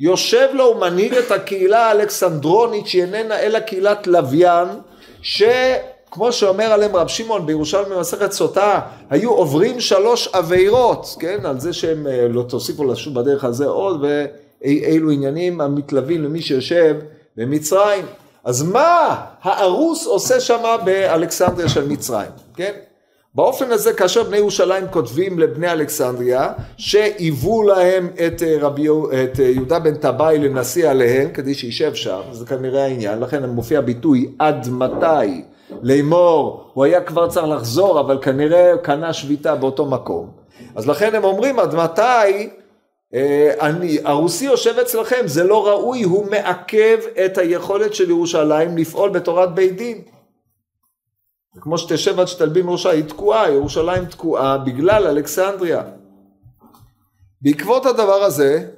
יושב 0.00 0.48
לו 0.52 0.64
ומנהיג 0.64 1.14
את 1.14 1.30
הקהילה 1.30 1.86
האלכסנדרונית 1.86 2.86
שהיא 2.86 3.02
איננה 3.02 3.40
אלא 3.40 3.58
קהילת 3.58 4.06
לוויין, 4.06 4.68
שכמו 5.22 6.32
שאומר 6.32 6.64
עליהם 6.64 6.96
רב 6.96 7.08
שמעון 7.08 7.46
בירושלים 7.46 7.88
במסכת 7.90 8.32
סוטה, 8.32 8.80
היו 9.10 9.30
עוברים 9.30 9.80
שלוש 9.80 10.28
עבירות, 10.32 11.16
כן, 11.20 11.38
על 11.44 11.60
זה 11.60 11.72
שהם 11.72 12.06
אה, 12.06 12.28
לא 12.28 12.42
תוסיפו 12.42 12.84
לשוב 12.84 13.20
בדרך 13.20 13.44
הזה 13.44 13.66
עוד, 13.66 14.04
ואילו 14.04 15.10
עניינים 15.10 15.60
המתלווים 15.60 16.24
למי 16.24 16.42
שיושב 16.42 16.96
במצרים. 17.36 18.04
אז 18.44 18.62
מה 18.62 19.24
הארוס 19.42 20.06
עושה 20.06 20.40
שם 20.40 20.76
באלכסנדריה 20.84 21.68
של 21.68 21.88
מצרים, 21.88 22.30
כן? 22.56 22.72
באופן 23.36 23.72
הזה 23.72 23.92
כאשר 23.92 24.22
בני 24.22 24.36
ירושלים 24.36 24.84
כותבים 24.90 25.38
לבני 25.38 25.72
אלכסנדריה 25.72 26.52
שהיוו 26.76 27.62
להם 27.62 28.08
את, 28.26 28.42
אה, 28.42 28.56
רבי, 28.60 28.88
את 28.88 29.40
אה, 29.40 29.44
יהודה 29.44 29.78
בן 29.78 29.94
טבעי 29.94 30.38
לנשיא 30.38 30.90
עליהם 30.90 31.30
כדי 31.30 31.54
שישב 31.54 31.94
שם, 31.94 32.20
זה 32.32 32.46
כנראה 32.46 32.84
העניין, 32.84 33.20
לכן 33.20 33.44
מופיע 33.44 33.80
ביטוי 33.80 34.32
עד 34.38 34.68
מתי? 34.70 35.42
לאמור, 35.82 36.70
הוא 36.74 36.84
היה 36.84 37.00
כבר 37.00 37.28
צריך 37.28 37.46
לחזור 37.46 38.00
אבל 38.00 38.18
כנראה 38.22 38.72
קנה 38.82 39.12
שביתה 39.12 39.54
באותו 39.54 39.86
מקום, 39.86 40.30
אז 40.74 40.88
לכן 40.88 41.14
הם 41.14 41.24
אומרים 41.24 41.58
עד 41.58 41.74
מתי 41.74 42.48
אה, 43.14 43.50
אני, 43.60 43.98
הרוסי 44.04 44.44
יושב 44.44 44.78
אצלכם, 44.78 45.22
זה 45.24 45.44
לא 45.44 45.66
ראוי, 45.66 46.02
הוא 46.02 46.26
מעכב 46.30 46.98
את 47.24 47.38
היכולת 47.38 47.94
של 47.94 48.10
ירושלים 48.10 48.76
לפעול 48.76 49.10
בתורת 49.10 49.54
בית 49.54 49.76
דין. 49.76 50.15
וכמו 51.56 51.78
שתשב 51.78 52.20
עד 52.20 52.26
שתלבין 52.26 52.66
ראשה, 52.68 52.90
היא 52.90 53.04
תקועה, 53.04 53.50
ירושלים 53.50 54.04
תקועה 54.04 54.58
בגלל 54.58 55.06
אלכסנדריה. 55.06 55.82
בעקבות 57.42 57.86
הדבר 57.86 58.22
הזה, 58.22 58.70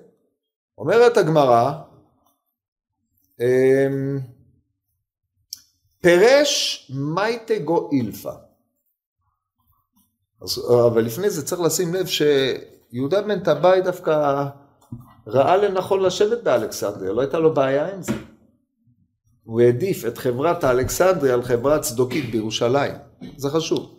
אומרת 0.79 1.17
הגמרא, 1.17 1.73
אמ, 3.41 4.21
פירש 6.03 6.91
מייטה 7.15 7.59
גו 7.59 7.91
אילפה. 7.93 8.33
אבל 10.87 11.03
לפני 11.03 11.31
זה 11.31 11.47
צריך 11.47 11.61
לשים 11.61 11.95
לב 11.95 12.07
שיהודה 12.07 13.23
בן 13.23 13.45
טבעי 13.45 13.83
דווקא 13.83 14.45
ראה 15.27 15.57
לנכון 15.57 16.03
לשבת 16.03 16.43
באלכסנדריה, 16.43 17.13
לא 17.13 17.21
הייתה 17.21 17.39
לו 17.39 17.55
בעיה 17.55 17.95
עם 17.95 18.03
זה. 18.03 18.13
הוא 19.49 19.61
העדיף 19.61 20.07
את 20.07 20.19
חברת 20.19 20.65
האלכסנדריה 20.65 21.35
על 21.35 21.43
חברה 21.43 21.79
צדוקית 21.79 22.31
בירושלים. 22.31 22.93
זה 23.37 23.51
חשוב. 23.51 23.95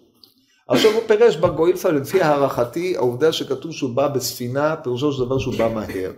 עכשיו 0.68 0.92
הוא 0.92 1.02
פירש 1.08 1.36
בגוילפה 1.36 1.90
לפי 1.90 2.22
הערכתי, 2.22 2.98
העובדה 2.98 3.32
שכתוב 3.32 3.72
שהוא 3.72 3.96
בא 3.96 4.08
בספינה, 4.08 4.76
פירושו 4.84 5.12
של 5.12 5.26
דבר 5.26 5.40
שהוא 5.40 5.54
בא 5.58 5.70
מהר. 5.74 6.12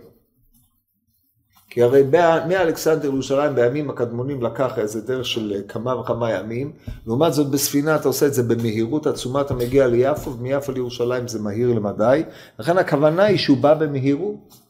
כי 1.70 1.82
הרי 1.82 2.02
מאלכסנדר 2.48 3.10
לירושלים 3.10 3.54
בימים 3.54 3.90
הקדמונים 3.90 4.42
לקח 4.42 4.78
איזה 4.78 5.00
דרך 5.00 5.26
של 5.26 5.62
כמה 5.68 6.00
וכמה 6.00 6.30
ימים, 6.32 6.72
לעומת 7.06 7.32
זאת 7.32 7.46
בספינה 7.46 7.96
אתה 7.96 8.08
עושה 8.08 8.26
את 8.26 8.34
זה 8.34 8.42
במהירות 8.42 9.06
עצומה, 9.06 9.40
אתה 9.40 9.54
מגיע 9.54 9.86
ליפו, 9.86 10.32
ומיפו 10.32 10.72
לירושלים 10.72 11.28
זה 11.28 11.38
מהיר 11.38 11.72
למדי, 11.72 12.22
לכן 12.58 12.78
הכוונה 12.78 13.22
היא 13.22 13.38
שהוא 13.38 13.58
בא 13.58 13.74
במהירות. 13.74 14.62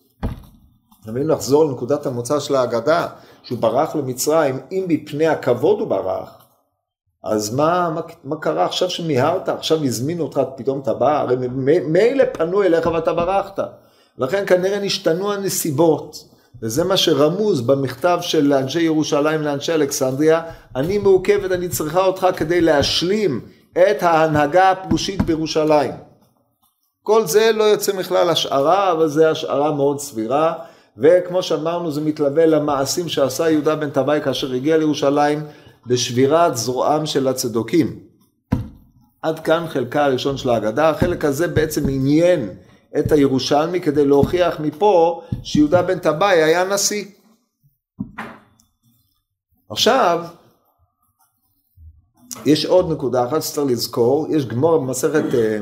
אם 1.09 1.29
לחזור 1.29 1.65
לנקודת 1.65 2.07
המוצא 2.07 2.41
של 2.41 2.55
ההגדה, 2.55 3.09
שהוא 3.43 3.59
ברח 3.59 3.97
למצרים, 3.97 4.61
אם 4.73 4.85
מפני 4.89 5.27
הכבוד 5.27 5.81
הוא 5.81 5.89
ברח, 5.89 6.43
אז 7.25 7.55
מה, 7.55 7.91
מה, 7.95 8.01
מה 8.25 8.37
קרה 8.37 8.65
עכשיו 8.65 8.91
שמיהרת, 8.91 9.49
עכשיו 9.49 9.85
הזמינו 9.85 10.23
אותך, 10.23 10.41
פתאום 10.57 10.81
אתה 10.81 10.95
בא, 10.95 11.21
הרי 11.21 11.37
מילא 11.87 12.25
פנו 12.33 12.63
אליך 12.63 12.87
ואתה 12.87 13.13
ברחת. 13.13 13.59
לכן 14.19 14.47
כנראה 14.47 14.79
נשתנו 14.79 15.33
הנסיבות, 15.33 16.25
וזה 16.63 16.85
מה 16.85 16.97
שרמוז 16.97 17.61
במכתב 17.61 18.19
של 18.21 18.53
אנשי 18.53 18.83
ירושלים 18.83 19.43
לאנשי 19.43 19.73
אלכסנדריה, 19.73 20.43
אני 20.77 20.99
מעוכבת, 20.99 21.53
אני 21.53 21.69
צריכה 21.69 22.05
אותך 22.05 22.27
כדי 22.37 22.61
להשלים 22.61 23.41
את 23.73 24.03
ההנהגה 24.03 24.71
הפרושית 24.71 25.23
בירושלים. 25.23 25.93
כל 27.03 27.27
זה 27.27 27.53
לא 27.53 27.65
יוצא 27.65 27.93
מכלל 27.97 28.31
השערה, 28.31 28.93
אבל 28.93 29.09
זו 29.09 29.25
השערה 29.25 29.73
מאוד 29.73 30.01
סבירה. 30.01 30.55
וכמו 30.97 31.43
שאמרנו 31.43 31.91
זה 31.91 32.01
מתלווה 32.01 32.47
למעשים 32.47 33.09
שעשה 33.09 33.51
יהודה 33.51 33.77
בן 33.77 33.91
טבעי 33.91 34.21
כאשר 34.21 34.53
הגיע 34.53 34.77
לירושלים 34.77 35.39
בשבירת 35.87 36.57
זרועם 36.57 37.07
של 37.07 37.29
הצדוקים. 37.29 37.99
עד 39.23 39.39
כאן 39.39 39.65
חלקה 39.69 40.05
הראשון 40.05 40.37
של 40.37 40.51
ההגדה, 40.51 40.91
החלק 40.91 41.25
הזה 41.25 41.49
בעצם 41.49 41.89
עניין 41.89 42.51
את 42.99 43.13
הירושלמי 43.13 43.81
כדי 43.81 44.05
להוכיח 44.05 44.61
מפה 44.61 45.23
שיהודה 45.43 45.83
בן 45.83 45.99
טבעי 45.99 46.43
היה 46.43 46.65
נשיא. 46.65 47.05
עכשיו, 49.71 50.25
יש 52.47 52.67
עוד 52.67 52.93
נקודה 52.93 53.27
אחת 53.27 53.43
שצריך 53.43 53.71
לזכור, 53.71 54.27
יש 54.31 54.47
גמור 54.47 54.79
במסכת 54.79 55.35
אה, 55.35 55.59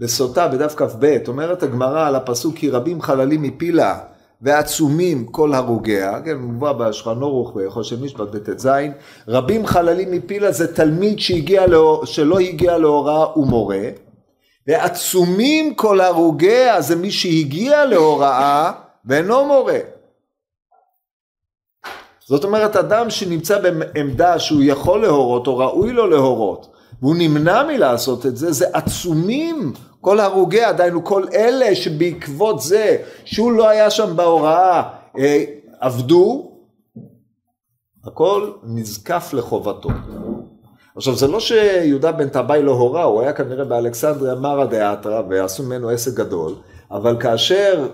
בסוטה 0.00 0.48
בדף 0.48 0.74
כ"ב, 0.76 1.18
אומרת 1.28 1.62
הגמרא 1.62 2.06
על 2.06 2.14
הפסוק 2.14 2.56
כי 2.56 2.70
רבים 2.70 3.02
חללים 3.02 3.42
מפילה 3.42 3.98
ועצומים 4.42 5.26
כל 5.26 5.54
הרוגיה, 5.54 6.20
כן, 6.24 6.36
מובא 6.36 6.72
בשולחן 6.72 7.22
ערוך 7.22 7.52
בחושן 7.56 8.02
משפט 8.02 8.28
בט"ז, 8.28 8.68
רבים 9.28 9.66
חללים 9.66 10.10
מפילה 10.10 10.52
זה 10.52 10.74
תלמיד 10.74 11.20
שהגיע 11.20 11.66
לא, 11.66 12.02
שלא 12.04 12.38
הגיע 12.38 12.78
להוראה 12.78 13.38
ומורה, 13.38 13.82
ועצומים 14.66 15.74
כל 15.74 16.00
הרוגיה 16.00 16.80
זה 16.80 16.96
מי 16.96 17.10
שהגיע 17.10 17.84
להוראה 17.84 18.72
ואינו 19.04 19.44
מורה. 19.44 19.78
זאת 22.26 22.44
אומרת, 22.44 22.76
אדם 22.76 23.10
שנמצא 23.10 23.58
בעמדה 23.60 24.38
שהוא 24.38 24.62
יכול 24.62 25.02
להורות 25.02 25.46
או 25.46 25.58
ראוי 25.58 25.92
לו 25.92 26.06
להורות, 26.06 26.72
והוא 27.02 27.14
נמנע 27.18 27.62
מלעשות 27.62 28.26
את 28.26 28.36
זה, 28.36 28.52
זה 28.52 28.66
עצומים 28.72 29.72
כל 30.02 30.20
הרוגי 30.20 30.72
דהיינו 30.76 31.04
כל 31.04 31.24
אלה 31.34 31.74
שבעקבות 31.74 32.60
זה 32.60 32.96
שהוא 33.24 33.52
לא 33.52 33.68
היה 33.68 33.90
שם 33.90 34.16
בהוראה 34.16 34.82
אה, 35.18 35.44
עבדו, 35.80 36.52
הכל 38.04 38.52
נזקף 38.62 39.30
לחובתו. 39.32 39.88
עכשיו, 40.96 41.14
זה 41.14 41.26
לא 41.26 41.40
שיהודה 41.40 42.12
בן 42.12 42.28
טבעי 42.28 42.62
לא 42.62 42.72
הורה, 42.72 43.04
הוא 43.04 43.20
היה 43.20 43.32
כנראה 43.32 43.64
באלכסנדריה 43.64 44.34
מרא 44.34 44.64
דאתרא 44.64 45.22
ועשו 45.30 45.62
ממנו 45.62 45.88
עסק 45.88 46.14
גדול, 46.14 46.54
אבל 46.90 47.20
כאשר 47.20 47.88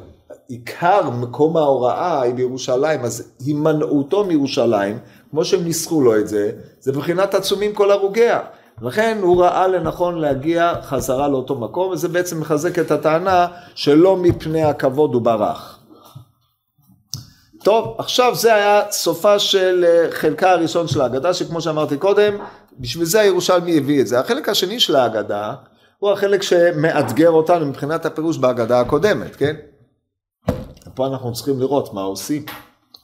עיקר 0.48 1.10
מקום 1.10 1.56
ההוראה 1.56 2.22
היא 2.22 2.34
בירושלים, 2.34 3.00
אז 3.00 3.32
הימנעותו 3.46 4.24
מירושלים, 4.24 4.98
כמו 5.30 5.44
שהם 5.44 5.64
ניסחו 5.64 6.00
לו 6.00 6.16
את 6.16 6.28
זה, 6.28 6.50
זה 6.80 6.92
מבחינת 6.92 7.34
עצומים 7.34 7.74
כל 7.74 7.90
הרוגיה. 7.90 8.40
לכן 8.82 9.18
הוא 9.22 9.42
ראה 9.42 9.68
לנכון 9.68 10.18
להגיע 10.18 10.72
חזרה 10.82 11.28
לאותו 11.28 11.54
מקום, 11.54 11.90
וזה 11.90 12.08
בעצם 12.08 12.40
מחזק 12.40 12.78
את 12.78 12.90
הטענה 12.90 13.46
שלא 13.74 14.16
מפני 14.16 14.64
הכבוד 14.64 15.14
הוא 15.14 15.22
ברח. 15.22 15.78
טוב, 17.64 17.94
עכשיו 17.98 18.34
זה 18.34 18.54
היה 18.54 18.82
סופה 18.90 19.38
של 19.38 19.84
אה, 19.88 20.10
חלקה 20.10 20.50
הראשון 20.50 20.88
של 20.88 21.00
ההגדה, 21.00 21.34
שכמו 21.34 21.60
שאמרתי 21.60 21.96
קודם, 21.96 22.36
בשביל 22.78 23.04
זה 23.04 23.20
הירושלמי 23.20 23.78
הביא 23.78 24.00
את 24.00 24.06
זה. 24.06 24.20
החלק 24.20 24.48
השני 24.48 24.80
של 24.80 24.96
ההגדה 24.96 25.54
הוא 25.98 26.10
החלק 26.10 26.42
שמאתגר 26.42 27.30
אותנו 27.30 27.66
מבחינת 27.66 28.06
הפירוש 28.06 28.38
בהגדה 28.38 28.80
הקודמת, 28.80 29.36
כן? 29.36 29.56
פה 30.94 31.06
אנחנו 31.06 31.32
צריכים 31.32 31.60
לראות 31.60 31.94
מה 31.94 32.02
עושים. 32.02 32.44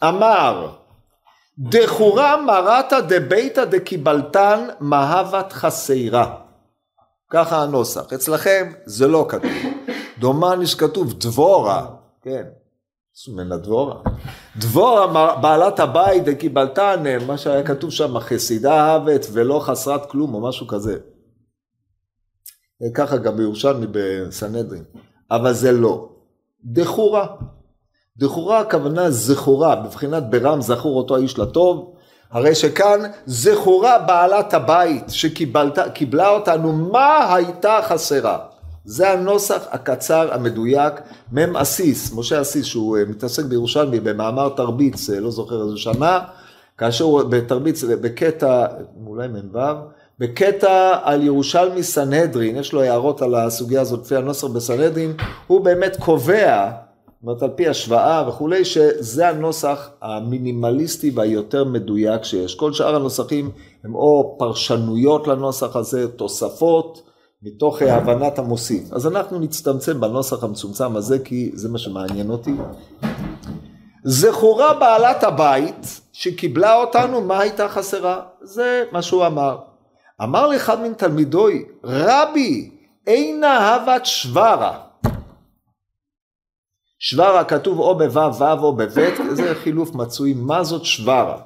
אמר, 0.04 0.68
דחורה 1.58 2.42
מרתא 2.42 3.00
דביתא 3.00 3.64
דקיבלתן 3.64 4.68
מהבת 4.80 5.52
חסרה. 5.52 6.36
ככה 7.30 7.62
הנוסח. 7.62 8.12
אצלכם 8.12 8.72
זה 8.84 9.08
לא 9.08 9.26
כתוב. 9.28 9.50
דומני 10.18 10.66
שכתוב 10.66 11.12
דבורה, 11.12 11.86
כן, 12.22 12.44
מן 13.28 13.56
דבורה. 13.56 14.00
דבורה 14.56 15.36
בעלת 15.40 15.80
הבית 15.80 16.24
דקיבלתן, 16.24 17.02
מה 17.26 17.38
שהיה 17.38 17.62
כתוב 17.62 17.90
שם, 17.90 18.18
חסידה 18.18 18.72
אהבת 18.72 19.26
ולא 19.32 19.60
חסרת 19.60 20.10
כלום 20.10 20.34
או 20.34 20.48
משהו 20.48 20.66
כזה. 20.66 20.98
ככה 22.94 23.16
גם 23.16 23.36
בירושלמי 23.36 23.86
בסנהדרין. 23.90 24.84
אבל 25.30 25.52
זה 25.52 25.72
לא. 25.72 26.08
דחורה. 26.64 27.26
דחורה 28.18 28.60
הכוונה 28.60 29.10
זכורה, 29.10 29.76
בבחינת 29.76 30.30
ברם 30.30 30.60
זכור 30.60 30.96
אותו 30.96 31.16
האיש 31.16 31.38
לטוב, 31.38 31.92
הרי 32.30 32.54
שכאן 32.54 33.00
זכורה 33.26 33.98
בעלת 33.98 34.54
הבית 34.54 35.04
שקיבלה 35.08 36.28
אותנו, 36.28 36.72
מה 36.72 37.34
הייתה 37.34 37.78
חסרה? 37.88 38.38
זה 38.84 39.10
הנוסח 39.10 39.62
הקצר 39.70 40.34
המדויק, 40.34 40.92
מ"ם 41.32 41.56
אסיס, 41.56 42.12
משה 42.12 42.40
אסיס 42.40 42.66
שהוא 42.66 42.98
אה, 42.98 43.02
מתעסק 43.04 43.44
בירושלמי 43.44 44.00
במאמר 44.00 44.48
תרביץ, 44.48 45.10
אה, 45.10 45.20
לא 45.20 45.30
זוכר 45.30 45.62
איזה 45.62 45.76
שנה, 45.76 46.20
כאשר 46.78 47.04
הוא 47.04 47.22
בתרביץ, 47.22 47.84
בקטע, 47.84 48.66
אולי 49.06 49.28
מ"ו, 49.28 49.58
בקטע 50.18 50.96
על 51.02 51.22
ירושלמי 51.22 51.82
סנהדרין, 51.82 52.56
יש 52.56 52.72
לו 52.72 52.82
הערות 52.82 53.22
על 53.22 53.34
הסוגיה 53.34 53.80
הזאת 53.80 54.00
לפי 54.04 54.16
הנוסח 54.16 54.46
בסנהדרין, 54.46 55.12
הוא 55.46 55.64
באמת 55.64 55.96
קובע 56.00 56.70
אומרת, 57.26 57.42
על 57.42 57.50
פי 57.56 57.68
השוואה 57.68 58.28
וכולי, 58.28 58.64
שזה 58.64 59.28
הנוסח 59.28 59.90
המינימליסטי 60.02 61.10
והיותר 61.14 61.64
מדויק 61.64 62.24
שיש. 62.24 62.54
כל 62.54 62.72
שאר 62.72 62.96
הנוסחים 62.96 63.50
הם 63.84 63.94
או 63.94 64.36
פרשנויות 64.38 65.28
לנוסח 65.28 65.76
הזה, 65.76 66.08
תוספות, 66.08 67.02
מתוך 67.42 67.82
הבנת 67.82 68.38
המוסיף. 68.38 68.92
אז 68.92 69.06
אנחנו 69.06 69.38
נצטמצם 69.38 70.00
בנוסח 70.00 70.44
המצומצם 70.44 70.96
הזה, 70.96 71.18
כי 71.18 71.50
זה 71.54 71.68
מה 71.68 71.78
שמעניין 71.78 72.30
אותי. 72.30 72.54
זכורה 74.04 74.74
בעלת 74.74 75.24
הבית 75.24 76.00
שקיבלה 76.12 76.76
אותנו, 76.76 77.20
מה 77.20 77.38
הייתה 77.38 77.68
חסרה? 77.68 78.20
זה 78.42 78.84
מה 78.92 79.02
שהוא 79.02 79.26
אמר. 79.26 79.58
אמר 80.22 80.46
לאחד 80.46 80.80
מן 80.80 80.92
תלמידוי, 80.94 81.64
רבי, 81.84 82.70
אינה 83.06 83.58
הבת 83.58 84.06
שוורה. 84.06 84.83
שוורה 87.06 87.44
כתוב 87.44 87.78
או 87.78 87.98
בו' 87.98 88.38
ו' 88.38 88.62
או 88.62 88.76
בב', 88.76 89.34
זה 89.34 89.54
חילוף 89.54 89.94
מצוי, 89.94 90.34
מה 90.34 90.64
זאת 90.64 90.84
שוורה? 90.84 91.40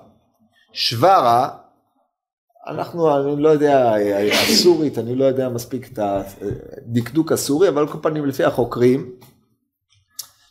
שוורה, 0.72 1.48
אנחנו, 2.68 3.16
אני 3.16 3.42
לא 3.42 3.48
יודע, 3.48 3.94
הסורית, 4.32 4.98
אני 4.98 5.14
לא 5.14 5.24
יודע 5.24 5.48
מספיק 5.48 5.92
את 5.92 5.98
הדקדוק 6.02 7.32
הסורי, 7.32 7.68
אבל 7.68 7.78
על 7.78 7.88
כל 7.88 7.98
פנים 8.02 8.26
לפי 8.26 8.44
החוקרים, 8.44 9.10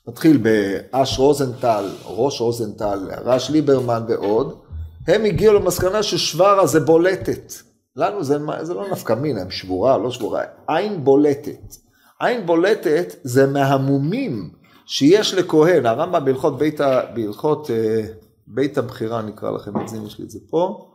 נתחיל 0.08 0.38
באש 0.38 1.20
רוזנטל, 1.20 1.90
ראש 2.06 2.42
רוזנטל, 2.42 3.00
רש 3.26 3.50
ליברמן 3.50 4.04
ועוד, 4.08 4.60
הם 5.08 5.26
הגיעו 5.26 5.54
למסקנה 5.54 6.04
ששוורה 6.04 6.68
זה 6.68 6.80
בולטת. 6.80 7.54
לנו 7.96 8.24
זה, 8.24 8.38
זה 8.62 8.74
לא 8.74 8.92
נפקא 8.92 9.14
מינה, 9.14 9.42
הם 9.42 9.52
שבורה, 9.52 9.98
לא 9.98 10.12
שבורה, 10.12 10.44
עין 10.68 11.04
בולטת. 11.04 11.76
עין 12.20 12.46
בולטת 12.46 13.16
זה 13.24 13.48
מהמומים 13.48 14.58
שיש 14.88 15.34
לכהן, 15.34 15.86
הרמב"ם 15.86 16.26
בהלכות 16.26 16.58
בית, 16.58 16.80
בהלכות 17.14 17.72
אה, 17.72 18.02
בית 18.48 18.78
הבחירה 18.78 19.22
נקרא 19.22 19.52
לכם 19.52 19.82
את 19.82 19.88
זה, 19.88 19.98
יש 19.98 20.20
לי 20.20 20.26
את 20.26 20.30
זה 20.32 20.40
פה, 20.50 20.92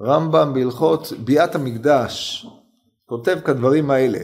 רמב"ם 0.00 0.54
בהלכות 0.54 1.12
ביאת 1.24 1.54
המקדש, 1.54 2.46
כותב 3.06 3.38
כדברים 3.44 3.90
האלה, 3.90 4.18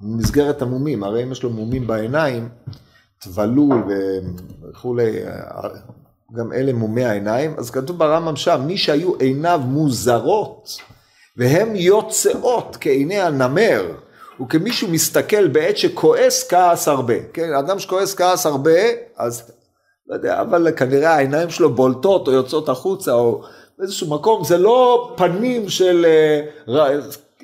במסגרת 0.00 0.62
המומים, 0.62 1.04
הרי 1.04 1.22
אם 1.22 1.32
יש 1.32 1.42
לו 1.42 1.50
מומים 1.50 1.86
בעיניים, 1.86 2.48
טבלול 3.20 3.82
וכולי, 4.62 5.18
גם 6.36 6.52
אלה 6.52 6.72
מומי 6.72 7.04
העיניים, 7.04 7.54
אז 7.58 7.70
כתוב 7.70 7.98
ברמב"ם 7.98 8.36
שם, 8.36 8.62
מי 8.66 8.78
שהיו 8.78 9.14
עיניו 9.14 9.60
מוזרות 9.64 10.76
והם 11.36 11.76
יוצאות 11.76 12.76
כעיני 12.80 13.20
הנמר, 13.20 13.92
הוא 14.38 14.48
כמישהו 14.48 14.88
מסתכל 14.88 15.48
בעת 15.48 15.76
שכועס 15.76 16.48
כעס 16.48 16.88
הרבה, 16.88 17.14
כן, 17.32 17.52
אדם 17.52 17.78
שכועס 17.78 18.14
כעס 18.14 18.46
הרבה, 18.46 18.80
אז 19.16 19.52
לא 20.08 20.14
יודע, 20.14 20.40
אבל 20.40 20.72
כנראה 20.76 21.14
העיניים 21.14 21.50
שלו 21.50 21.74
בולטות 21.74 22.28
או 22.28 22.32
יוצאות 22.32 22.68
החוצה 22.68 23.12
או 23.12 23.42
באיזשהו 23.78 24.10
מקום, 24.10 24.44
זה 24.44 24.58
לא 24.58 25.12
פנים 25.16 25.68
של 25.68 26.06
uh, 26.66 26.72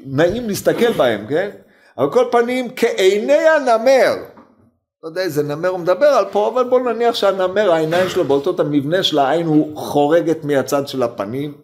נעים 0.06 0.48
להסתכל 0.48 0.92
בהם, 0.92 1.26
כן? 1.28 1.50
אבל 1.98 2.12
כל 2.12 2.24
פנים 2.32 2.68
כעיני 2.76 3.48
הנמר, 3.48 4.14
לא 5.02 5.08
יודע 5.08 5.20
איזה 5.20 5.42
נמר 5.42 5.68
הוא 5.68 5.78
מדבר 5.78 6.06
על 6.06 6.24
פה, 6.32 6.48
אבל 6.48 6.64
בוא 6.64 6.80
נניח 6.80 7.14
שהנמר, 7.14 7.72
העיניים 7.72 8.08
שלו 8.08 8.24
בולטות, 8.24 8.60
המבנה 8.60 9.02
של 9.02 9.18
העין 9.18 9.46
הוא 9.46 9.76
חורגת 9.76 10.44
מהצד 10.44 10.88
של 10.88 11.02
הפנים, 11.02 11.54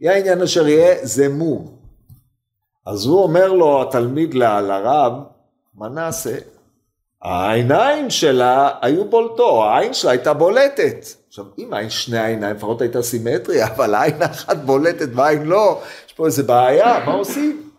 יהיה 0.00 0.14
העניין 0.14 0.42
אשר 0.42 0.68
יהיה, 0.68 0.94
זה 1.02 1.28
מום. 1.28 1.81
אז 2.86 3.06
הוא 3.06 3.22
אומר 3.22 3.52
לו, 3.52 3.82
התלמיד 3.82 4.34
לרב, 4.34 5.12
מה 5.74 5.88
נעשה? 5.88 6.38
העיניים 7.22 8.10
שלה 8.10 8.70
היו 8.80 9.04
בולטו, 9.04 9.64
העין 9.64 9.94
שלה 9.94 10.10
הייתה 10.10 10.34
בולטת. 10.34 11.06
עכשיו, 11.28 11.44
אם 11.58 11.72
העין 11.72 11.90
שני 11.90 12.18
העיניים 12.18 12.56
לפחות 12.56 12.80
הייתה 12.80 13.02
סימטריה, 13.02 13.66
אבל 13.74 13.94
העין 13.94 14.22
אחת 14.22 14.56
בולטת 14.56 15.08
והעין 15.14 15.42
לא, 15.42 15.80
יש 16.06 16.12
פה 16.12 16.26
איזה 16.26 16.42
בעיה, 16.42 17.04
מה 17.06 17.12
עושים? 17.12 17.70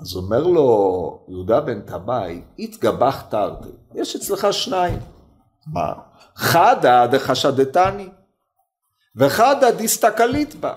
אז 0.00 0.16
אומר 0.16 0.42
לו 0.42 1.24
יהודה 1.28 1.60
בן 1.60 1.80
טבעי, 1.80 2.42
התגבח 2.58 3.20
תרתי, 3.20 3.68
יש 3.94 4.16
אצלך 4.16 4.52
שניים. 4.52 4.98
מה? 5.66 5.92
חדא 6.36 7.06
דחשדתני, 7.06 8.08
וחדא 9.16 9.70
דיסתקלית 9.70 10.54
בה. 10.54 10.72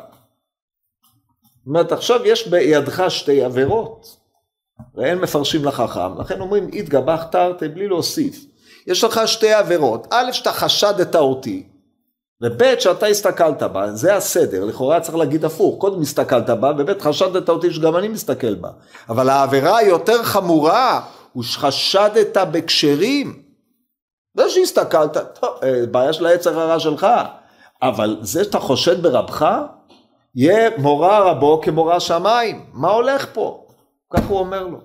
זאת 1.65 1.69
אומרת, 1.69 1.91
עכשיו 1.91 2.25
יש 2.25 2.47
בידך 2.47 3.03
שתי 3.09 3.43
עבירות, 3.43 4.17
ואין 4.95 5.17
מפרשים 5.17 5.65
לחכם, 5.65 6.19
לכן 6.21 6.41
אומרים 6.41 6.69
התגבח 6.73 7.23
תרתי 7.23 7.67
בלי 7.67 7.87
להוסיף. 7.87 8.45
יש 8.87 9.03
לך 9.03 9.21
שתי 9.25 9.53
עבירות, 9.53 10.07
א', 10.11 10.31
שאתה 10.31 10.51
חשדת 10.51 11.15
אותי, 11.15 11.63
וב', 12.41 12.79
שאתה 12.79 13.05
הסתכלת 13.05 13.63
בה, 13.63 13.91
זה 13.91 14.15
הסדר, 14.15 14.65
לכאורה 14.65 14.99
צריך 14.99 15.17
להגיד 15.17 15.45
הפוך, 15.45 15.81
קודם 15.81 16.01
הסתכלת 16.01 16.49
בה, 16.49 16.71
וב', 16.77 17.01
חשדת 17.01 17.49
אותי 17.49 17.73
שגם 17.73 17.97
אני 17.97 18.07
מסתכל 18.07 18.55
בה. 18.55 18.69
אבל 19.09 19.29
העבירה 19.29 19.77
היותר 19.77 20.23
חמורה, 20.23 21.01
הוא 21.33 21.43
שחשדת 21.43 22.37
בכשרים. 22.37 23.43
זה 24.37 24.49
שהסתכלת, 24.49 25.17
טוב, 25.39 25.49
אה, 25.63 25.85
בעיה 25.91 26.13
של 26.13 26.25
היצר 26.25 26.59
הרע 26.59 26.79
שלך, 26.79 27.07
אבל 27.81 28.17
זה 28.21 28.43
שאתה 28.43 28.59
חושד 28.59 29.03
ברבך, 29.03 29.61
יהיה 30.35 30.69
מורא 30.77 31.19
רבו 31.19 31.61
כמורא 31.61 31.99
שמיים. 31.99 32.65
מה 32.73 32.89
הולך 32.89 33.27
פה? 33.33 33.67
כך 34.13 34.25
הוא 34.27 34.39
אומר 34.39 34.67
לו. 34.67 34.79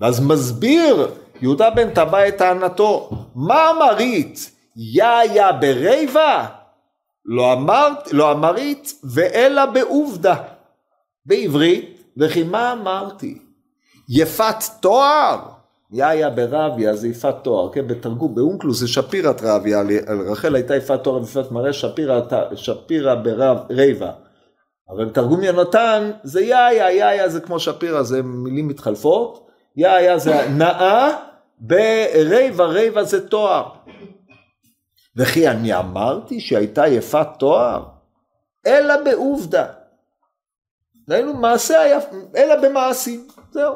ואז 0.00 0.26
מסביר 0.26 1.14
יהודה 1.40 1.70
בן 1.70 1.94
טבע 1.94 2.28
את 2.28 2.38
טענתו. 2.38 3.10
מה 3.34 3.70
אמרית? 3.70 4.50
יא 4.76 5.04
יא 5.34 5.52
בריבה? 5.60 6.46
לא, 7.24 7.52
אמרת, 7.52 8.12
לא 8.12 8.32
אמרית 8.32 8.92
ואלא 9.04 9.66
בעובדה. 9.66 10.34
בעברית, 11.26 12.12
וכי 12.16 12.42
מה 12.42 12.72
אמרתי? 12.72 13.38
יפת 14.08 14.56
תואר? 14.80 15.55
יאיה 15.92 16.30
ברביה 16.30 16.96
זה 16.96 17.08
יפת 17.08 17.34
תואר, 17.42 17.72
כן, 17.72 17.88
בתרגום, 17.88 18.34
באונקלוס 18.34 18.80
זה 18.80 18.88
שפירת 18.88 19.42
רביה, 19.42 19.82
רחל 20.30 20.54
הייתה 20.54 20.76
יפת 20.76 21.04
תואר 21.04 21.20
ויפת 21.20 21.50
מראה, 21.50 21.72
שפירה, 21.72 22.20
שפירה 22.54 23.14
ברב, 23.14 23.58
ריבה, 23.70 24.12
אבל 24.88 25.04
בתרגום 25.04 25.42
יונתן 25.42 26.10
זה 26.22 26.40
יא 26.40 26.56
יא 26.56 26.88
יא 26.88 27.12
יא 27.12 27.28
זה 27.28 27.40
כמו 27.40 27.60
שפירא, 27.60 28.02
זה 28.02 28.22
מילים 28.22 28.68
מתחלפות, 28.68 29.46
יא 29.76 29.88
יא 29.88 30.18
זה 30.18 30.48
נאה, 30.48 31.16
ברבע 31.58 32.64
רבע 32.64 33.02
זה 33.02 33.28
תואר. 33.28 33.68
וכי 35.16 35.48
אני 35.48 35.78
אמרתי 35.78 36.40
שהייתה 36.40 36.86
יפת 36.86 37.28
תואר? 37.38 37.84
אלא 38.66 38.94
בעובדה. 39.04 39.66
דהיינו 41.08 41.34
מעשה 41.34 41.80
היה, 41.80 41.98
אלא 42.36 42.56
במעשים, 42.62 43.28
זהו. 43.50 43.74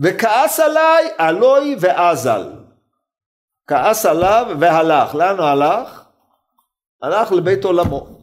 וכעס 0.00 0.60
עליי, 0.60 1.08
עלוי 1.18 1.76
ואזל. 1.80 2.52
כעס 3.66 4.06
עליו 4.06 4.46
והלך. 4.60 5.14
לאן 5.14 5.36
הוא 5.38 5.46
הלך? 5.46 6.04
הלך 7.02 7.32
לבית 7.32 7.64
עולמו. 7.64 8.16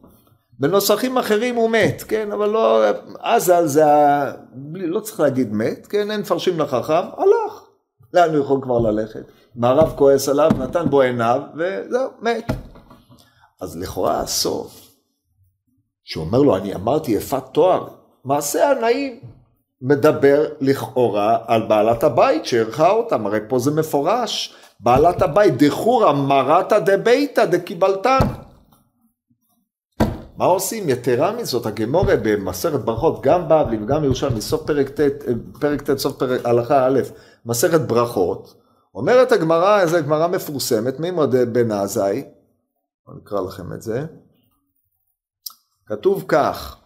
בנוסחים 0.59 1.17
אחרים 1.17 1.55
הוא 1.55 1.69
מת, 1.69 2.03
כן, 2.07 2.31
אבל 2.31 2.49
לא, 2.49 2.83
אזל 3.19 3.65
זה, 3.65 3.85
ה... 3.85 4.31
לא 4.73 4.99
צריך 4.99 5.19
להגיד 5.19 5.53
מת, 5.53 5.87
כן, 5.87 6.11
אין 6.11 6.19
מפרשים 6.19 6.59
לחכם, 6.59 7.03
הלך. 7.17 7.63
לאן 8.13 8.35
הוא 8.35 8.43
יכול 8.43 8.59
כבר 8.61 8.79
ללכת? 8.79 9.23
מערב 9.55 9.93
כועס 9.97 10.29
עליו, 10.29 10.51
נתן 10.59 10.89
בו 10.89 11.01
עיניו, 11.01 11.41
וזהו, 11.55 12.09
מת. 12.21 12.51
אז 13.61 13.77
לכאורה 13.77 14.19
הסוף, 14.19 14.81
שאומר 16.03 16.39
לו, 16.39 16.57
אני 16.57 16.75
אמרתי 16.75 17.11
יפת 17.11 17.43
תואר, 17.51 17.87
מעשה 18.25 18.71
הנעים, 18.71 19.19
מדבר 19.83 20.45
לכאורה 20.61 21.37
על 21.47 21.67
בעלת 21.67 22.03
הבית 22.03 22.45
שאירחה 22.45 22.89
אותם, 22.89 23.25
הרי 23.25 23.39
פה 23.47 23.59
זה 23.59 23.71
מפורש, 23.71 24.55
בעלת 24.79 25.21
הבית, 25.21 25.63
דחורא 25.63 26.13
מרתא 26.13 26.79
דביתא 26.79 27.45
דקיבלתן. 27.45 28.27
מה 30.37 30.45
עושים? 30.45 30.89
יתרה 30.89 31.31
מזאת, 31.31 31.65
הגמורה 31.65 32.15
במסכת 32.23 32.79
ברכות, 32.79 33.21
גם 33.21 33.47
בבלי 33.49 33.83
וגם 33.83 34.03
ירושלמי, 34.03 34.41
סוף 34.41 34.65
פרק 34.65 34.89
ט', 34.89 34.99
פרק 35.59 35.81
ט', 35.81 35.97
סוף 35.97 36.17
פרק 36.17 36.45
הלכה 36.45 36.87
א', 36.87 36.99
מסכת 37.45 37.81
ברכות, 37.81 38.53
אומרת 38.95 39.31
הגמרא, 39.31 39.81
איזו 39.81 39.97
גמרא 40.03 40.27
מפורסמת, 40.27 40.99
מימוד 40.99 41.35
בן 41.35 41.71
עזאי, 41.71 42.23
אני 43.09 43.19
אקרא 43.23 43.41
לכם 43.41 43.73
את 43.73 43.81
זה, 43.81 44.05
כתוב 45.85 46.25
כך, 46.27 46.82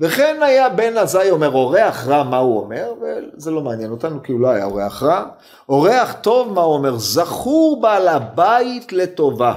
וכן 0.00 0.42
היה 0.42 0.68
בן 0.68 0.96
עזאי 0.96 1.30
אומר 1.30 1.52
אורח 1.52 2.06
רע 2.06 2.22
מה 2.22 2.38
הוא 2.38 2.60
אומר? 2.60 2.92
וזה 3.00 3.50
לא 3.50 3.60
מעניין 3.60 3.90
אותנו 3.90 4.22
כי 4.22 4.32
הוא 4.32 4.40
לא 4.40 4.48
היה 4.48 4.64
אורח 4.64 5.02
רע. 5.02 5.24
אורח 5.68 6.12
טוב 6.20 6.52
מה 6.52 6.60
הוא 6.60 6.74
אומר? 6.74 6.96
זכור 6.96 7.80
בעל 7.80 8.08
הבית 8.08 8.92
לטובה. 8.92 9.54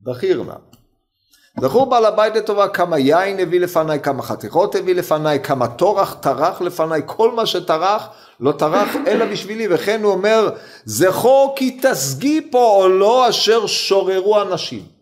בכיר 0.00 0.42
נא 0.42 0.54
זכור 1.60 1.86
בעל 1.86 2.04
הבית 2.04 2.36
לטובה 2.36 2.68
כמה 2.68 2.98
יין 2.98 3.40
הביא 3.40 3.60
לפניי 3.60 4.00
כמה 4.00 4.22
חתיכות 4.22 4.74
הביא 4.74 4.94
לפניי 4.94 5.40
כמה 5.42 5.68
טורח 5.68 6.16
טרח 6.20 6.60
לפניי 6.60 7.02
כל 7.06 7.30
מה 7.30 7.46
שטרח 7.46 8.08
לא 8.40 8.52
טרח 8.52 8.88
אלא 9.06 9.24
בשבילי. 9.24 9.66
וכן 9.70 10.02
הוא 10.02 10.12
אומר 10.12 10.50
זכור 10.84 11.52
כי 11.56 11.78
תשגי 11.82 12.48
פה 12.50 12.76
או 12.78 12.88
לא 12.88 13.28
אשר 13.28 13.66
שוררו 13.66 14.42
אנשים 14.42 14.93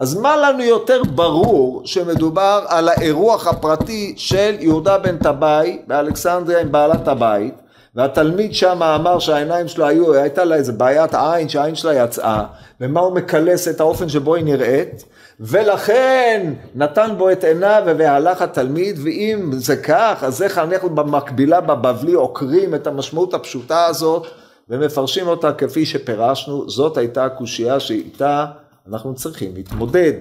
אז 0.00 0.14
מה 0.14 0.36
לנו 0.36 0.62
יותר 0.62 1.02
ברור 1.14 1.82
שמדובר 1.84 2.64
על 2.68 2.88
האירוח 2.88 3.46
הפרטי 3.46 4.14
של 4.16 4.56
יהודה 4.60 4.98
בן 4.98 5.16
טבעי 5.16 5.78
באלכסנדריה 5.86 6.60
עם 6.60 6.72
בעלת 6.72 7.08
הבית 7.08 7.54
והתלמיד 7.94 8.54
שם 8.54 8.82
אמר 8.82 9.18
שהעיניים 9.18 9.68
שלו 9.68 9.86
היו, 9.86 10.14
הייתה 10.14 10.44
לה 10.44 10.56
איזה 10.56 10.72
בעיית 10.72 11.14
עין 11.14 11.48
שהעין 11.48 11.74
שלה 11.74 11.94
יצאה 11.94 12.44
ומה 12.80 13.00
הוא 13.00 13.14
מקלס 13.14 13.68
את 13.68 13.80
האופן 13.80 14.08
שבו 14.08 14.34
היא 14.34 14.44
נראית 14.44 15.04
ולכן 15.40 16.52
נתן 16.74 17.10
בו 17.18 17.30
את 17.30 17.44
עיניו 17.44 17.82
והלך 17.86 18.42
התלמיד 18.42 18.98
ואם 19.04 19.50
זה 19.52 19.76
כך 19.76 20.18
אז 20.22 20.42
איך 20.42 20.58
אנחנו 20.58 20.90
במקבילה 20.90 21.60
בבבלי 21.60 22.12
עוקרים 22.12 22.74
את 22.74 22.86
המשמעות 22.86 23.34
הפשוטה 23.34 23.86
הזאת 23.86 24.26
ומפרשים 24.68 25.28
אותה 25.28 25.52
כפי 25.52 25.86
שפירשנו? 25.86 26.70
זאת 26.70 26.96
הייתה 26.96 27.24
הקושייה 27.24 27.80
שאיתה 27.80 28.46
אנחנו 28.92 29.14
צריכים 29.14 29.54
להתמודד. 29.54 30.12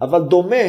אבל 0.00 0.22
דומה 0.22 0.66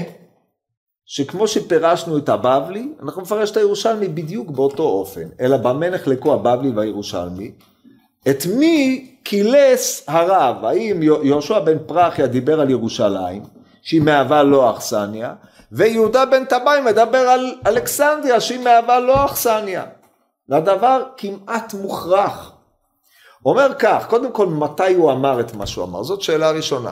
שכמו 1.06 1.48
שפירשנו 1.48 2.18
את 2.18 2.30
הבבלי, 2.30 2.94
אנחנו 3.04 3.22
נפרש 3.22 3.52
את 3.52 3.58
הירושלמי 3.58 4.08
בדיוק 4.08 4.52
באותו 4.52 4.84
אופן, 4.84 5.28
אלא 5.42 5.58
במה 5.58 5.90
נחלקו 5.90 6.34
הבבלי 6.34 6.70
והירושלמי? 6.70 7.52
את 8.30 8.46
מי 8.46 9.12
קילס 9.24 10.04
הרב? 10.08 10.66
האם 10.66 11.04
יהושע 11.04 11.60
בן 11.60 11.78
פרחיה 11.86 12.28
דיבר 12.28 12.62
על 12.62 12.70
ירושלים, 12.70 13.44
שהיא 13.82 14.02
מהווה 14.02 14.44
לא 14.44 14.72
אכסניה, 14.72 15.34
ויהודה 15.72 16.26
בן 16.26 16.46
טבעי 16.46 16.82
מדבר 16.82 17.18
על 17.18 17.56
אלכסנדריה, 17.68 18.42
שהיא 18.42 18.60
מהווה 18.60 19.00
לא 19.00 19.26
אכסניה. 19.26 19.86
והדבר 20.50 21.04
כמעט 21.18 21.74
מוכרח. 21.74 22.57
אומר 23.48 23.74
כך, 23.80 24.06
קודם 24.10 24.32
כל 24.32 24.48
מתי 24.48 24.94
הוא 24.94 25.12
אמר 25.12 25.40
את 25.40 25.56
מה 25.56 25.68
שהוא 25.68 25.86
אמר, 25.86 26.04
זאת 26.04 26.22
שאלה 26.22 26.52
ראשונה. 26.52 26.92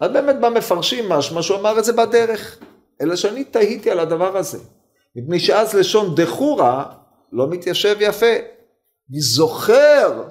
אז 0.00 0.10
באמת 0.10 0.40
במפרשים 0.40 1.08
משמע 1.08 1.42
שהוא 1.42 1.58
אמר 1.58 1.78
את 1.78 1.84
זה 1.84 1.92
בדרך, 1.92 2.58
אלא 3.00 3.16
שאני 3.16 3.44
תהיתי 3.44 3.90
על 3.90 4.00
הדבר 4.00 4.36
הזה. 4.36 4.58
מפני 5.16 5.40
שאז 5.40 5.74
לשון 5.74 6.14
דחורה 6.14 6.84
לא 7.32 7.46
מתיישב 7.48 7.96
יפה. 8.00 8.34
אני 9.10 9.20
זוכר, 9.20 10.22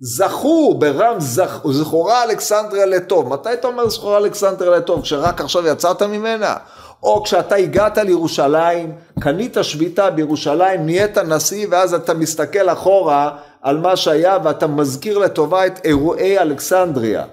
זכור 0.00 0.78
ברם 0.78 1.20
זכ... 1.20 1.66
זכורה 1.70 2.22
אלכסנדריה 2.22 2.86
לטוב. 2.86 3.28
מתי 3.28 3.52
אתה 3.52 3.68
אומר 3.68 3.88
זכורה 3.88 4.18
אלכסנדריה 4.18 4.78
לטוב? 4.78 5.02
כשרק 5.02 5.40
עכשיו 5.40 5.66
יצאת 5.66 6.02
ממנה? 6.02 6.56
או 7.02 7.22
כשאתה 7.24 7.54
הגעת 7.54 7.98
לירושלים, 7.98 8.92
קנית 9.20 9.56
שביתה 9.62 10.10
בירושלים, 10.10 10.86
נהיית 10.86 11.18
נשיא 11.18 11.66
ואז 11.70 11.94
אתה 11.94 12.14
מסתכל 12.14 12.68
אחורה 12.68 13.36
על 13.62 13.78
מה 13.78 13.96
שהיה 13.96 14.38
ואתה 14.44 14.66
מזכיר 14.66 15.18
לטובה 15.18 15.66
את 15.66 15.80
אירועי 15.84 16.38
אלכסנדריה. 16.38 17.24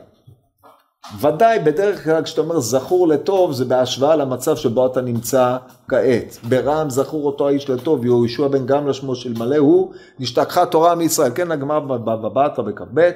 ודאי 1.21 1.59
בדרך 1.59 2.03
כלל 2.03 2.23
כשאתה 2.23 2.41
אומר 2.41 2.59
זכור 2.59 3.07
לטוב 3.07 3.51
זה 3.51 3.65
בהשוואה 3.65 4.15
למצב 4.15 4.55
שבו 4.55 4.85
אתה 4.85 5.01
נמצא 5.01 5.57
כעת. 5.87 6.37
ברם 6.43 6.89
זכור 6.89 7.25
אותו 7.25 7.47
האיש 7.47 7.69
לטוב 7.69 8.05
יהושע 8.05 8.47
בן 8.47 8.65
גמלה 8.65 8.93
שמו 8.93 9.15
של 9.15 9.33
מלא 9.37 9.57
הוא 9.57 9.91
נשתכחה 10.19 10.65
תורה 10.65 10.95
מישראל. 10.95 11.31
כן 11.35 11.51
הגמרא 11.51 11.79
בבתרא 11.79 12.63
בכ"ב 12.63 13.11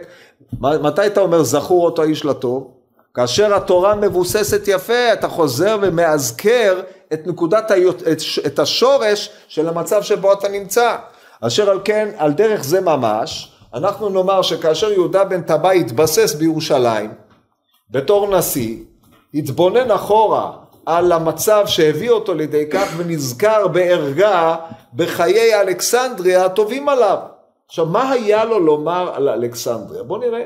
מתי 0.62 1.08
אתה 1.08 1.22
אומר 1.22 1.44
זכור 1.44 1.86
אותו 1.86 2.02
האיש 2.02 2.26
לטוב? 2.26 2.72
כאשר 3.14 3.56
התורה 3.56 3.96
מבוססת 3.96 4.62
יפה, 4.68 5.14
אתה 5.14 5.28
חוזר 5.28 5.78
ומאזכר 5.82 6.82
את 7.14 7.28
נקודת, 7.28 7.72
היות, 7.72 8.02
את, 8.02 8.18
את 8.46 8.60
השורש 8.60 9.30
של 9.48 9.68
המצב 9.68 10.02
שבו 10.02 10.34
אתה 10.34 10.50
נמצא. 10.50 10.96
אשר 11.42 11.70
על 11.70 11.80
כן, 11.84 12.10
על 12.18 12.34
דרך 12.34 12.64
זה 12.64 12.82
ממש, 12.82 13.52
אנחנו 13.74 14.10
נאמר 14.10 14.42
שכאשר 14.42 14.92
יהודה 14.92 15.24
בן 15.24 15.42
טבעי 15.42 15.80
התבסס 15.80 16.36
בירושלים, 16.36 17.14
בתור 17.90 18.38
נשיא, 18.38 18.78
התבונן 19.34 19.92
אחורה 19.92 20.52
על 20.86 21.12
המצב 21.12 21.64
שהביא 21.68 22.10
אותו 22.10 22.34
לידי 22.34 22.70
כך 22.72 22.94
ונזכר 22.98 23.68
בערגה 23.68 24.56
בחיי 24.94 25.62
אלכסנדריה 25.62 26.46
הטובים 26.46 26.90
עליו. 26.90 27.18
עכשיו, 27.68 27.86
מה 27.86 28.12
היה 28.12 28.46
לו 28.46 28.60
לומר 28.60 29.12
על 29.16 29.30
אלכסנדריה? 29.30 30.04
בואו 30.04 30.20
נראה. 30.20 30.44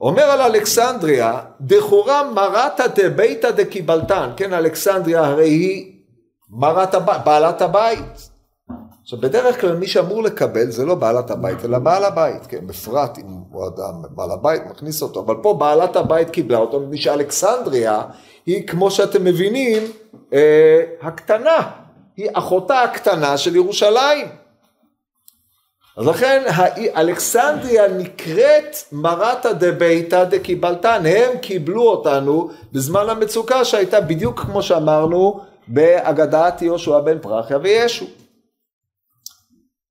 אומר 0.00 0.22
על 0.22 0.40
אלכסנדריה, 0.40 1.40
דחורה 1.60 2.30
מרתא 2.30 2.86
דביתא 2.86 3.50
דקיבלתן, 3.50 4.30
כן, 4.36 4.52
אלכסנדריה 4.52 5.24
הרי 5.24 5.48
היא 5.48 5.92
מרת 6.50 6.94
הבית, 6.94 7.24
בעלת 7.24 7.62
הבית. 7.62 8.28
עכשיו 9.02 9.20
בדרך 9.20 9.60
כלל 9.60 9.76
מי 9.76 9.86
שאמור 9.86 10.22
לקבל 10.22 10.70
זה 10.70 10.84
לא 10.84 10.94
בעלת 10.94 11.30
הבית, 11.30 11.64
אלא 11.64 11.78
בעל 11.78 12.04
הבית, 12.04 12.46
כן, 12.46 12.66
בפרט 12.66 13.18
אם 13.18 13.24
הוא 13.50 13.66
אדם, 13.66 14.02
בעל 14.10 14.30
הבית 14.30 14.62
מכניס 14.70 15.02
אותו, 15.02 15.20
אבל 15.20 15.34
פה 15.42 15.54
בעלת 15.54 15.96
הבית 15.96 16.30
קיבלה 16.30 16.58
אותו, 16.58 16.80
מפני 16.80 16.98
שאלכסנדריה 16.98 18.02
היא, 18.46 18.66
כמו 18.66 18.90
שאתם 18.90 19.24
מבינים, 19.24 19.82
אה, 20.32 20.82
הקטנה, 21.02 21.70
היא 22.16 22.28
אחותה 22.32 22.82
הקטנה 22.82 23.36
של 23.36 23.56
ירושלים. 23.56 24.26
אז 25.98 26.06
לכן 26.06 26.44
אלכסנדריה 26.96 27.88
נקראת 27.88 28.76
מרתא 28.92 29.52
דביתא 29.52 30.24
דקיבלתן, 30.24 31.02
הם 31.06 31.38
קיבלו 31.38 31.82
אותנו 31.82 32.50
בזמן 32.72 33.08
המצוקה 33.08 33.64
שהייתה 33.64 34.00
בדיוק 34.00 34.40
כמו 34.40 34.62
שאמרנו 34.62 35.40
באגדת 35.68 36.62
יהושע 36.62 37.00
בן 37.00 37.18
פרחיה 37.18 37.58
וישו. 37.62 38.06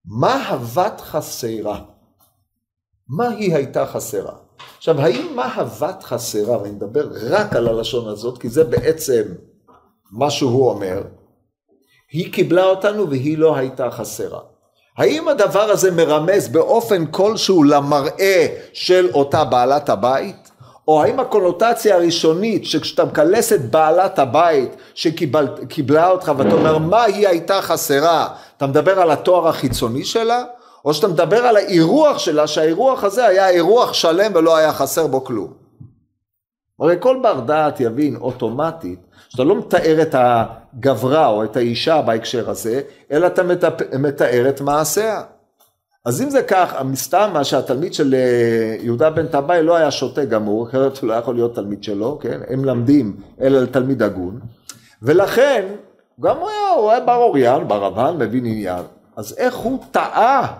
מה 0.05 0.47
הבת 0.47 1.01
חסרה? 1.01 1.79
מה 3.07 3.29
היא 3.29 3.55
הייתה 3.55 3.85
חסרה? 3.85 4.33
עכשיו, 4.77 5.01
האם 5.01 5.35
מה 5.35 5.45
הבת 5.45 6.03
חסרה, 6.03 6.61
ואני 6.61 6.71
מדבר 6.71 7.09
רק 7.29 7.55
על 7.55 7.67
הלשון 7.67 8.07
הזאת, 8.07 8.37
כי 8.37 8.49
זה 8.49 8.63
בעצם 8.63 9.23
מה 10.11 10.31
שהוא 10.31 10.69
אומר, 10.69 11.03
היא 12.11 12.33
קיבלה 12.33 12.63
אותנו 12.63 13.09
והיא 13.09 13.37
לא 13.37 13.55
הייתה 13.55 13.91
חסרה. 13.91 14.39
האם 14.97 15.27
הדבר 15.27 15.71
הזה 15.71 15.91
מרמז 15.91 16.47
באופן 16.47 17.05
כלשהו 17.05 17.63
למראה 17.63 18.47
של 18.73 19.09
אותה 19.13 19.43
בעלת 19.43 19.89
הבית? 19.89 20.51
או 20.87 21.03
האם 21.03 21.19
הקונוטציה 21.19 21.95
הראשונית 21.95 22.65
שכשאתה 22.65 23.05
מקלס 23.05 23.53
את 23.53 23.71
בעלת 23.71 24.19
הבית 24.19 24.75
שקיבלה 24.95 26.09
אותך 26.09 26.31
ואתה 26.37 26.55
אומר 26.55 26.77
מה 26.77 27.03
היא 27.03 27.27
הייתה 27.27 27.61
חסרה, 27.61 28.27
אתה 28.57 28.67
מדבר 28.67 28.99
על 28.99 29.11
התואר 29.11 29.47
החיצוני 29.47 30.05
שלה, 30.05 30.43
או 30.85 30.93
שאתה 30.93 31.07
מדבר 31.07 31.45
על 31.45 31.57
האירוח 31.57 32.19
שלה 32.19 32.47
שהאירוח 32.47 33.03
הזה 33.03 33.25
היה 33.25 33.49
אירוח 33.49 33.93
שלם 33.93 34.31
ולא 34.35 34.55
היה 34.55 34.73
חסר 34.73 35.07
בו 35.07 35.23
כלום. 35.23 35.66
הרי 36.79 36.95
כל 36.99 37.19
בר 37.23 37.39
דעת 37.39 37.79
יבין 37.79 38.15
אוטומטית 38.15 38.99
שאתה 39.29 39.43
לא 39.43 39.55
מתאר 39.55 40.01
את 40.01 40.15
הגברה 40.17 41.27
או 41.27 41.43
את 41.43 41.57
האישה 41.57 42.01
בהקשר 42.01 42.49
הזה, 42.49 42.81
אלא 43.11 43.27
אתה 43.27 43.41
מתאר 43.99 44.49
את 44.49 44.61
מעשיה. 44.61 45.21
אז 46.05 46.21
אם 46.21 46.29
זה 46.29 46.43
כך, 46.43 46.73
מסתם 46.85 47.29
מה 47.33 47.43
שהתלמיד 47.43 47.93
של 47.93 48.15
אה, 48.15 48.75
יהודה 48.79 49.09
בן 49.09 49.27
טבעי 49.27 49.63
לא 49.63 49.75
היה 49.75 49.91
שותה 49.91 50.25
גמור, 50.25 50.67
אחרת 50.67 50.97
הוא 50.97 51.09
לא 51.09 51.13
יכול 51.13 51.35
להיות 51.35 51.55
תלמיד 51.55 51.83
שלו, 51.83 52.19
כן? 52.21 52.39
הם 52.49 52.65
למדים 52.65 53.15
אלא 53.41 53.59
לתלמיד 53.59 54.03
הגון, 54.03 54.39
ולכן 55.01 55.65
גם 56.21 56.37
הוא 56.37 56.49
היה, 56.49 56.69
הוא 56.69 56.91
היה 56.91 56.99
בר 56.99 57.15
אוריין, 57.15 57.67
בר 57.67 57.87
אבן, 57.87 58.17
מבין 58.17 58.45
עניין. 58.45 58.83
אז 59.15 59.35
איך 59.37 59.55
הוא 59.55 59.79
טעה 59.91 60.53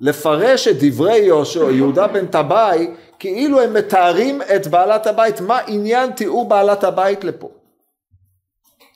לפרש 0.00 0.68
את 0.68 0.76
דברי 0.80 1.18
יהושע, 1.18 1.70
יהודה 1.70 2.06
בן 2.06 2.26
טבעי, 2.26 2.90
כאילו 3.20 3.60
הם 3.60 3.74
מתארים 3.74 4.42
את 4.42 4.66
בעלת 4.66 5.06
הבית, 5.06 5.40
מה 5.40 5.58
עניין 5.66 6.12
תיאור 6.12 6.48
בעלת 6.48 6.84
הבית 6.84 7.24
לפה? 7.24 7.48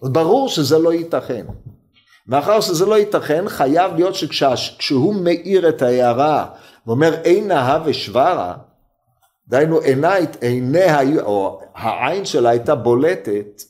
ברור 0.03 0.49
שזה 0.49 0.79
לא 0.79 0.93
ייתכן. 0.93 1.47
מאחר 2.27 2.61
שזה 2.61 2.87
לא 2.87 2.99
ייתכן, 2.99 3.49
חייב 3.49 3.95
להיות 3.95 4.15
שכשהוא 4.15 5.15
מאיר 5.15 5.69
את 5.69 5.83
ההערה 5.83 6.47
ואומר 6.87 7.15
עינה 7.25 7.79
ושברה, 7.85 8.55
דהיינו 9.49 9.81
עיניה, 10.41 11.23
או 11.23 11.61
העין 11.75 12.25
שלה 12.25 12.51
הייתה 12.51 12.75
בולטת, 12.75 13.63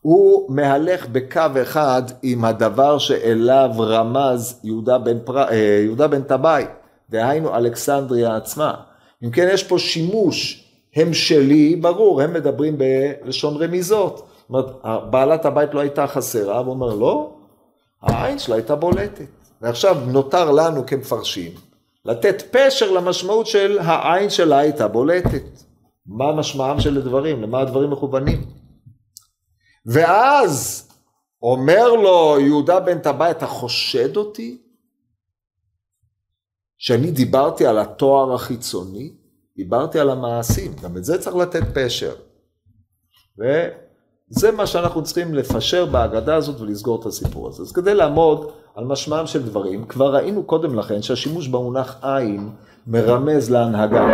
הוא 0.00 0.54
מהלך 0.54 1.06
בקו 1.08 1.40
אחד 1.62 2.02
עם 2.22 2.44
הדבר 2.44 2.98
שאליו 2.98 3.70
רמז 3.78 4.60
יהודה 4.64 4.98
בן, 4.98 5.18
פר... 5.24 5.48
אה, 5.48 5.80
יהודה 5.84 6.08
בן 6.08 6.22
טבעי, 6.22 6.64
דהיינו 7.10 7.56
אלכסנדריה 7.56 8.36
עצמה. 8.36 8.74
אם 9.24 9.30
כן 9.30 9.48
יש 9.52 9.64
פה 9.64 9.78
שימוש 9.78 10.64
המשלי, 10.96 11.76
ברור, 11.76 12.22
הם 12.22 12.32
מדברים 12.32 12.78
בלשון 12.78 13.62
רמיזות. 13.62 14.16
זאת 14.16 14.48
אומרת, 14.48 14.66
בעלת 15.10 15.44
הבית 15.44 15.74
לא 15.74 15.80
הייתה 15.80 16.06
חסרה, 16.06 16.58
הוא 16.58 16.70
אומר 16.70 16.94
לא, 16.94 17.30
העין 18.02 18.38
שלה 18.38 18.54
הייתה 18.54 18.76
בולטת. 18.76 19.26
ועכשיו 19.60 19.96
נותר 20.06 20.50
לנו 20.50 20.86
כמפרשים 20.86 21.52
לתת 22.04 22.42
פשר 22.50 22.90
למשמעות 22.90 23.46
של 23.46 23.78
העין 23.78 24.30
שלה 24.30 24.58
הייתה 24.58 24.88
בולטת. 24.88 25.42
מה 26.06 26.32
משמעם 26.32 26.80
של 26.80 26.98
הדברים, 26.98 27.42
למה 27.42 27.60
הדברים 27.60 27.90
מכוונים. 27.90 28.44
ואז 29.86 30.88
אומר 31.42 31.92
לו 31.92 32.36
יהודה 32.40 32.80
בן 32.80 32.98
טבעי, 32.98 33.30
אתה 33.30 33.46
חושד 33.46 34.16
אותי? 34.16 34.61
שאני 36.82 37.10
דיברתי 37.10 37.66
על 37.66 37.78
התואר 37.78 38.34
החיצוני, 38.34 39.12
דיברתי 39.56 39.98
על 39.98 40.10
המעשים, 40.10 40.72
גם 40.82 40.96
את 40.96 41.04
זה 41.04 41.18
צריך 41.18 41.36
לתת 41.36 41.62
פשר. 41.74 42.12
וזה 43.38 44.52
מה 44.52 44.66
שאנחנו 44.66 45.02
צריכים 45.02 45.34
לפשר 45.34 45.86
בהגדה 45.86 46.34
הזאת 46.34 46.60
ולסגור 46.60 47.00
את 47.00 47.06
הסיפור 47.06 47.48
הזה. 47.48 47.62
אז 47.62 47.72
כדי 47.72 47.94
לעמוד 47.94 48.50
על 48.74 48.84
משמעם 48.84 49.26
של 49.26 49.42
דברים, 49.42 49.86
כבר 49.86 50.14
ראינו 50.14 50.42
קודם 50.44 50.78
לכן 50.78 51.02
שהשימוש 51.02 51.48
במונח 51.48 51.98
עין 52.02 52.50
מרמז 52.86 53.50
להנהגה. 53.50 54.06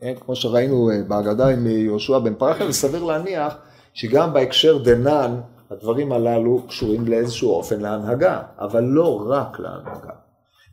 כן, 0.00 0.14
כמו 0.20 0.36
שראינו 0.36 0.90
אה, 0.90 1.02
בהגדה 1.08 1.48
עם 1.48 1.66
יהושע 1.66 2.18
בן 2.18 2.34
פרחם, 2.34 2.64
וסביר 2.68 3.04
להניח 3.04 3.56
שגם 3.94 4.32
בהקשר 4.32 4.78
דנן, 4.78 5.40
הדברים 5.70 6.12
הללו 6.12 6.62
קשורים 6.68 7.08
לאיזשהו 7.08 7.50
אופן 7.50 7.80
להנהגה, 7.80 8.42
אבל 8.58 8.84
לא 8.84 9.24
רק 9.28 9.58
להנהגה. 9.58 10.25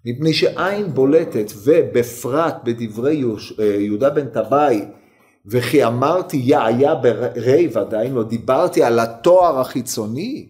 מפני 0.05 0.33
שעין 0.33 0.93
בולטת, 0.93 1.51
ובפרט 1.63 2.55
בדברי 2.63 3.23
אה, 3.59 3.65
יהודה 3.65 4.09
בן 4.09 4.27
טבעי, 4.27 4.85
וכי 5.45 5.85
אמרתי 5.85 6.37
יעיה 6.43 6.95
בריבה, 6.95 7.83
דהיינו 7.83 8.23
דיברתי 8.23 8.83
על 8.83 8.99
התואר 8.99 9.59
החיצוני, 9.59 10.49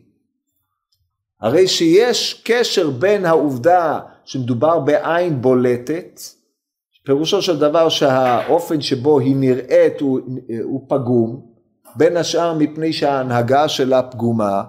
הרי 1.41 1.67
שיש 1.67 2.41
קשר 2.45 2.89
בין 2.89 3.25
העובדה 3.25 3.99
שמדובר 4.25 4.79
בעין 4.79 5.41
בולטת, 5.41 6.21
פירושו 7.05 7.41
של 7.41 7.59
דבר 7.59 7.89
שהאופן 7.89 8.81
שבו 8.81 9.19
היא 9.19 9.35
נראית 9.35 10.01
הוא, 10.01 10.19
הוא 10.63 10.85
פגום, 10.89 11.41
בין 11.95 12.17
השאר 12.17 12.53
מפני 12.53 12.93
שההנהגה 12.93 13.67
שלה 13.67 14.01
פגומה, 14.01 14.63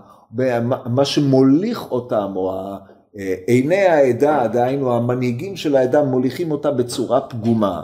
מה 0.87 1.05
שמוליך 1.05 1.93
אותם, 1.93 2.33
או 2.37 2.75
עיני 3.47 3.83
העדה, 3.83 4.49
דהיינו 4.49 4.97
המנהיגים 4.97 5.57
של 5.57 5.77
העדה 5.77 6.05
מוליכים 6.05 6.51
אותה 6.51 6.71
בצורה 6.71 7.21
פגומה, 7.21 7.83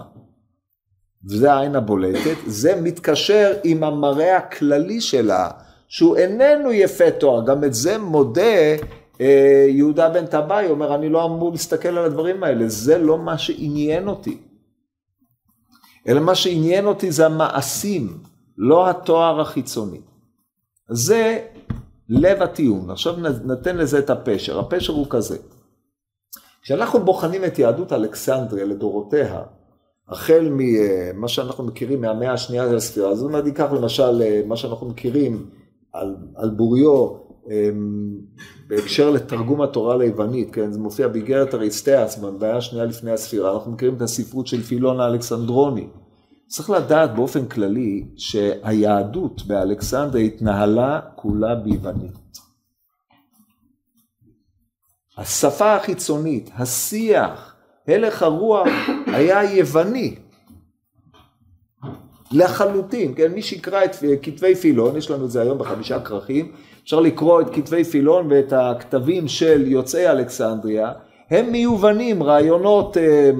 וזה 1.29 1.53
העין 1.53 1.77
הבולטת, 1.77 2.37
זה 2.47 2.81
מתקשר 2.81 3.53
עם 3.64 3.85
המראה 3.85 4.37
הכללי 4.37 5.01
שלה, 5.01 5.51
שהוא 5.88 6.16
איננו 6.16 6.73
יפה 6.73 7.11
תואר, 7.11 7.47
גם 7.47 7.64
את 7.64 7.75
זה 7.75 7.99
מודה 7.99 8.77
אה, 9.21 9.66
יהודה 9.69 10.09
בן 10.09 10.27
טבעי, 10.27 10.71
אומר 10.71 10.95
אני 10.95 11.09
לא 11.09 11.25
אמור 11.25 11.53
להסתכל 11.53 11.88
על 11.88 12.05
הדברים 12.05 12.45
האלה, 12.45 12.69
זה 12.69 12.99
לא 12.99 13.19
מה 13.19 13.38
שעניין 13.38 14.09
אותי. 14.09 14.38
אלא 16.09 16.21
מה 16.21 16.35
שעניין 16.35 16.87
אותי 16.87 17.12
זה 17.12 17.27
המעשים, 17.27 18.19
לא 18.59 18.90
התואר 18.90 19.40
החיצוני. 19.40 20.01
זה 20.88 21.38
לב 22.11 22.42
הטיעון. 22.42 22.90
עכשיו 22.90 23.14
נתן 23.44 23.77
לזה 23.77 23.99
את 23.99 24.11
הפשר. 24.11 24.59
הפשר 24.59 24.92
הוא 24.92 25.07
כזה. 25.11 25.37
כשאנחנו 26.62 27.05
בוחנים 27.05 27.44
את 27.44 27.59
יהדות 27.59 27.92
אלכסנדריה 27.92 28.64
לדורותיה, 28.64 29.42
החל 30.09 30.49
ממה 30.51 31.29
שאנחנו 31.29 31.64
מכירים 31.64 32.01
מהמאה 32.01 32.33
השנייה 32.33 32.68
של 32.68 32.77
הספירה, 32.77 33.14
זאת 33.14 33.27
אומרת, 33.27 33.44
ניקח 33.44 33.73
למשל 33.73 34.23
אה, 34.23 34.42
מה 34.46 34.57
שאנחנו 34.57 34.88
מכירים 34.88 35.46
על, 35.92 36.16
על 36.35 36.51
בוריו 36.51 37.09
אמ, 37.51 38.18
בהקשר 38.68 39.11
לתרגום 39.11 39.62
התורה 39.62 39.96
ליוונית, 39.96 40.51
כן, 40.55 40.73
זה 40.73 40.79
מופיע 40.79 41.09
באיגרת 41.09 41.55
אריסטיאס, 41.55 42.18
במאה 42.18 42.57
השנייה 42.57 42.85
לפני 42.85 43.11
הספירה, 43.11 43.55
אנחנו 43.55 43.73
מכירים 43.73 43.96
את 43.96 44.03
הספרות 44.03 44.46
של 44.46 44.62
פילון 44.62 45.01
האלכסנדרוני. 45.01 45.87
צריך 46.50 46.70
לדעת 46.70 47.14
באופן 47.14 47.46
כללי 47.46 48.04
שהיהדות 48.16 49.46
באלכסנדריה 49.46 50.24
התנהלה 50.24 51.00
כולה 51.14 51.54
ביוונית. 51.54 52.38
השפה 55.18 55.74
החיצונית, 55.74 56.50
השיח, 56.54 57.54
הלך 57.88 58.22
הרוח 58.22 58.68
היה 59.16 59.44
יווני. 59.44 60.14
לחלוטין, 62.32 63.14
כן, 63.16 63.32
מי 63.32 63.42
שיקרא 63.42 63.84
את 63.84 63.96
כתבי 64.22 64.54
פילון, 64.54 64.96
יש 64.96 65.10
לנו 65.10 65.24
את 65.24 65.30
זה 65.30 65.42
היום 65.42 65.58
בחמישה 65.58 66.00
כרכים, 66.00 66.52
אפשר 66.82 67.00
לקרוא 67.00 67.40
את 67.40 67.46
כתבי 67.52 67.84
פילון 67.84 68.26
ואת 68.32 68.52
הכתבים 68.52 69.28
של 69.28 69.66
יוצאי 69.66 70.10
אלכסנדריה, 70.10 70.92
הם 71.31 71.53
מיובנים, 71.53 72.23
רעיונות 72.23 72.97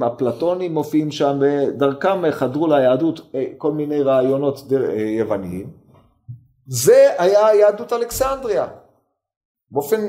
אפלטונים 0.07 0.71
אה, 0.71 0.75
מופיעים 0.75 1.11
שם, 1.11 1.41
ודרכם 1.41 2.31
חדרו 2.31 2.67
ליהדות 2.67 3.21
אה, 3.35 3.45
כל 3.59 3.73
מיני 3.73 4.03
רעיונות 4.03 4.73
אה, 4.73 5.01
יווניים. 5.19 5.71
זה 6.67 7.09
היה 7.19 7.55
יהדות 7.55 7.93
אלכסנדריה. 7.93 8.67
באופן 9.71 10.01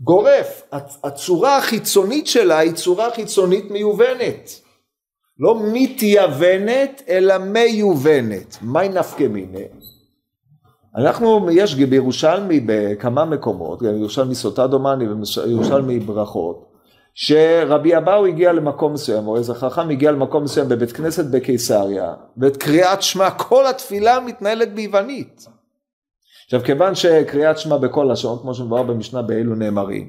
גורף, 0.00 0.62
הצורה 1.04 1.56
החיצונית 1.56 2.26
שלה 2.26 2.58
היא 2.58 2.72
צורה 2.72 3.10
חיצונית 3.10 3.70
מיובנת. 3.70 4.60
לא 5.38 5.60
מתייוונת, 5.72 7.02
אלא 7.08 7.38
מיובנת. 7.38 8.58
מהי 8.62 8.88
נפקא 8.88 9.24
מיניה? 9.24 9.66
אנחנו, 10.96 11.50
יש 11.50 11.74
בירושלמי 11.74 12.60
בכמה 12.66 13.24
מקומות, 13.24 13.82
ירושלמי 13.82 14.34
סוטה 14.34 14.66
דומני 14.66 15.04
וירושלמי 15.08 15.98
ברכות, 15.98 16.73
שרבי 17.14 17.96
אבאו 17.96 18.26
הגיע 18.26 18.52
למקום 18.52 18.92
מסוים, 18.92 19.28
או 19.28 19.36
איזה 19.36 19.54
חכם 19.54 19.90
הגיע 19.90 20.12
למקום 20.12 20.44
מסוים 20.44 20.68
בבית 20.68 20.92
כנסת 20.92 21.24
בקיסריה, 21.24 22.14
ואת 22.36 22.56
קריאת 22.56 23.02
שמע, 23.02 23.30
כל 23.30 23.66
התפילה 23.66 24.20
מתנהלת 24.20 24.74
ביוונית. 24.74 25.46
עכשיו 26.44 26.60
כיוון 26.64 26.94
שקריאת 26.94 27.58
שמע 27.58 27.76
בכל 27.76 28.08
לשון, 28.12 28.38
כמו 28.38 28.54
שמבואר 28.54 28.82
במשנה 28.82 29.22
באלו 29.22 29.54
נאמרים, 29.54 30.08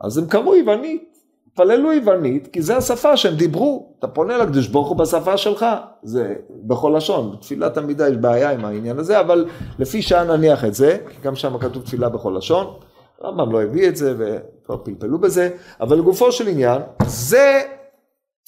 אז 0.00 0.18
הם 0.18 0.26
קראו 0.26 0.56
יוונית, 0.56 1.10
פללו 1.54 1.92
יוונית, 1.92 2.46
כי 2.46 2.62
זה 2.62 2.76
השפה 2.76 3.16
שהם 3.16 3.34
דיברו, 3.34 3.94
אתה 3.98 4.08
פונה 4.08 4.38
לקדוש 4.38 4.66
ברוך 4.68 4.88
הוא 4.88 4.96
בשפה 4.96 5.36
שלך, 5.36 5.66
זה 6.02 6.34
בכל 6.66 6.94
לשון, 6.96 7.32
בתפילת 7.32 7.78
עמידה 7.78 8.08
יש 8.08 8.16
בעיה 8.16 8.50
עם 8.50 8.64
העניין 8.64 8.98
הזה, 8.98 9.20
אבל 9.20 9.46
לפי 9.78 10.02
שעה 10.02 10.24
נניח 10.24 10.64
את 10.64 10.74
זה, 10.74 10.98
כי 11.08 11.16
גם 11.22 11.36
שם 11.36 11.58
כתוב 11.58 11.82
תפילה 11.82 12.08
בכל 12.08 12.34
לשון, 12.38 12.74
הרמב"ם 13.20 13.52
לא 13.52 13.62
הביא 13.62 13.88
את 13.88 13.96
זה 13.96 14.14
וכבר 14.18 14.76
פלפלו 14.84 15.18
בזה, 15.18 15.50
אבל 15.80 15.98
לגופו 15.98 16.32
של 16.32 16.48
עניין, 16.48 16.82
זה 17.06 17.62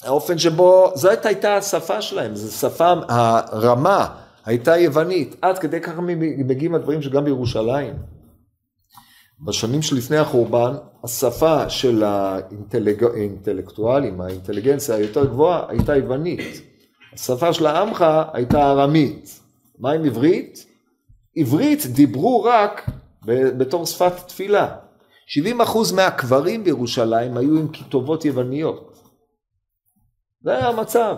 האופן 0.02 0.38
שבו, 0.38 0.92
זאת 0.94 1.26
הייתה 1.26 1.56
השפה 1.56 2.02
שלהם, 2.02 2.34
זו 2.34 2.52
שפה, 2.52 2.92
הרמה 3.08 4.06
הייתה 4.44 4.76
יוונית, 4.76 5.36
עד 5.42 5.58
כדי 5.58 5.80
ככה 5.80 6.00
מגיעים 6.46 6.74
הדברים 6.74 7.02
שגם 7.02 7.24
בירושלים. 7.24 7.94
בשנים 9.46 9.82
שלפני 9.82 10.16
החורבן, 10.16 10.74
השפה 11.04 11.68
של 11.68 12.04
האינטלקטואלים, 12.04 14.20
האינטליגנציה 14.20 14.94
היותר 14.94 15.24
גבוהה, 15.24 15.64
הייתה 15.68 15.96
יוונית. 15.96 16.60
השפה 17.12 17.52
של 17.52 17.66
העמך 17.66 18.04
הייתה 18.32 18.70
ארמית. 18.70 19.40
מה 19.78 19.92
עם 19.92 20.04
עברית? 20.04 20.66
עברית 21.36 21.86
דיברו 21.86 22.42
רק 22.42 22.90
בתור 23.26 23.86
שפת 23.86 24.12
תפילה. 24.26 24.74
70% 25.58 25.94
מהקברים 25.94 26.64
בירושלים 26.64 27.36
היו 27.36 27.58
עם 27.58 27.68
כתובות 27.72 28.24
יווניות. 28.24 28.92
זה 30.42 30.50
היה 30.50 30.68
המצב. 30.68 31.16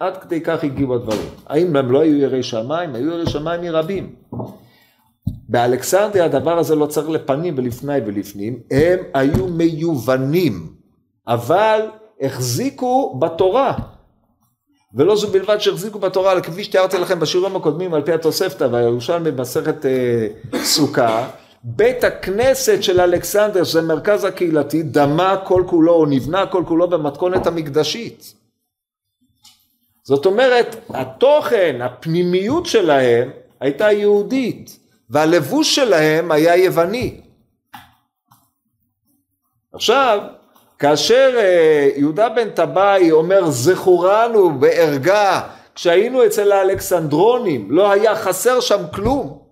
עד 0.00 0.16
כדי 0.16 0.40
כך 0.40 0.64
הגיעו 0.64 0.94
הדברים. 0.94 1.28
האם 1.46 1.76
הם 1.76 1.90
לא 1.90 2.00
היו 2.00 2.16
יראי 2.16 2.42
שמיים? 2.42 2.94
היו 2.94 3.12
יראי 3.12 3.26
שמיים 3.26 3.60
מרבים. 3.60 4.14
באלכסנדריה 5.48 6.24
הדבר 6.24 6.58
הזה 6.58 6.74
לא 6.74 6.86
צריך 6.86 7.08
לפנים 7.08 7.54
ולפני 7.56 7.98
ולפנים, 8.06 8.58
הם 8.70 8.98
היו 9.14 9.46
מיובנים, 9.46 10.72
אבל 11.28 11.80
החזיקו 12.20 13.18
בתורה. 13.18 13.74
ולא 14.94 15.16
זו 15.16 15.28
בלבד 15.28 15.58
שהחזיקו 15.58 15.98
בתורה, 15.98 16.32
אלא 16.32 16.40
כפי 16.40 16.64
שתיארתי 16.64 16.98
לכם 16.98 17.20
בשיעורים 17.20 17.56
הקודמים 17.56 17.94
על 17.94 18.02
פי 18.02 18.12
התוספתא 18.12 18.64
והירושלמי 18.64 19.30
במסכת 19.30 19.86
אה, 19.86 20.26
סוכה, 20.62 21.28
בית 21.64 22.04
הכנסת 22.04 22.82
של 22.82 23.00
אלכסנדר, 23.00 23.64
שזה 23.64 23.82
מרכז 23.82 24.24
הקהילתי, 24.24 24.82
דמה 24.82 25.36
כל 25.44 25.64
כולו, 25.66 25.92
או 25.92 26.06
נבנה 26.06 26.46
כל 26.46 26.64
כולו 26.66 26.88
במתכונת 26.88 27.46
המקדשית. 27.46 28.34
זאת 30.02 30.26
אומרת, 30.26 30.76
התוכן, 30.88 31.78
הפנימיות 31.82 32.66
שלהם 32.66 33.30
הייתה 33.60 33.92
יהודית, 33.92 34.78
והלבוש 35.10 35.74
שלהם 35.74 36.30
היה 36.30 36.56
יווני. 36.56 37.20
עכשיו, 39.72 40.18
כאשר 40.78 41.34
אה, 41.36 41.88
יהודה 41.96 42.28
בן 42.28 42.50
טבעי 42.50 43.10
אומר 43.10 43.50
זכורנו 43.50 44.58
בערגה, 44.58 45.40
כשהיינו 45.74 46.26
אצל 46.26 46.52
האלכסנדרונים, 46.52 47.70
לא 47.70 47.90
היה 47.90 48.16
חסר 48.16 48.60
שם 48.60 48.82
כלום. 48.94 49.45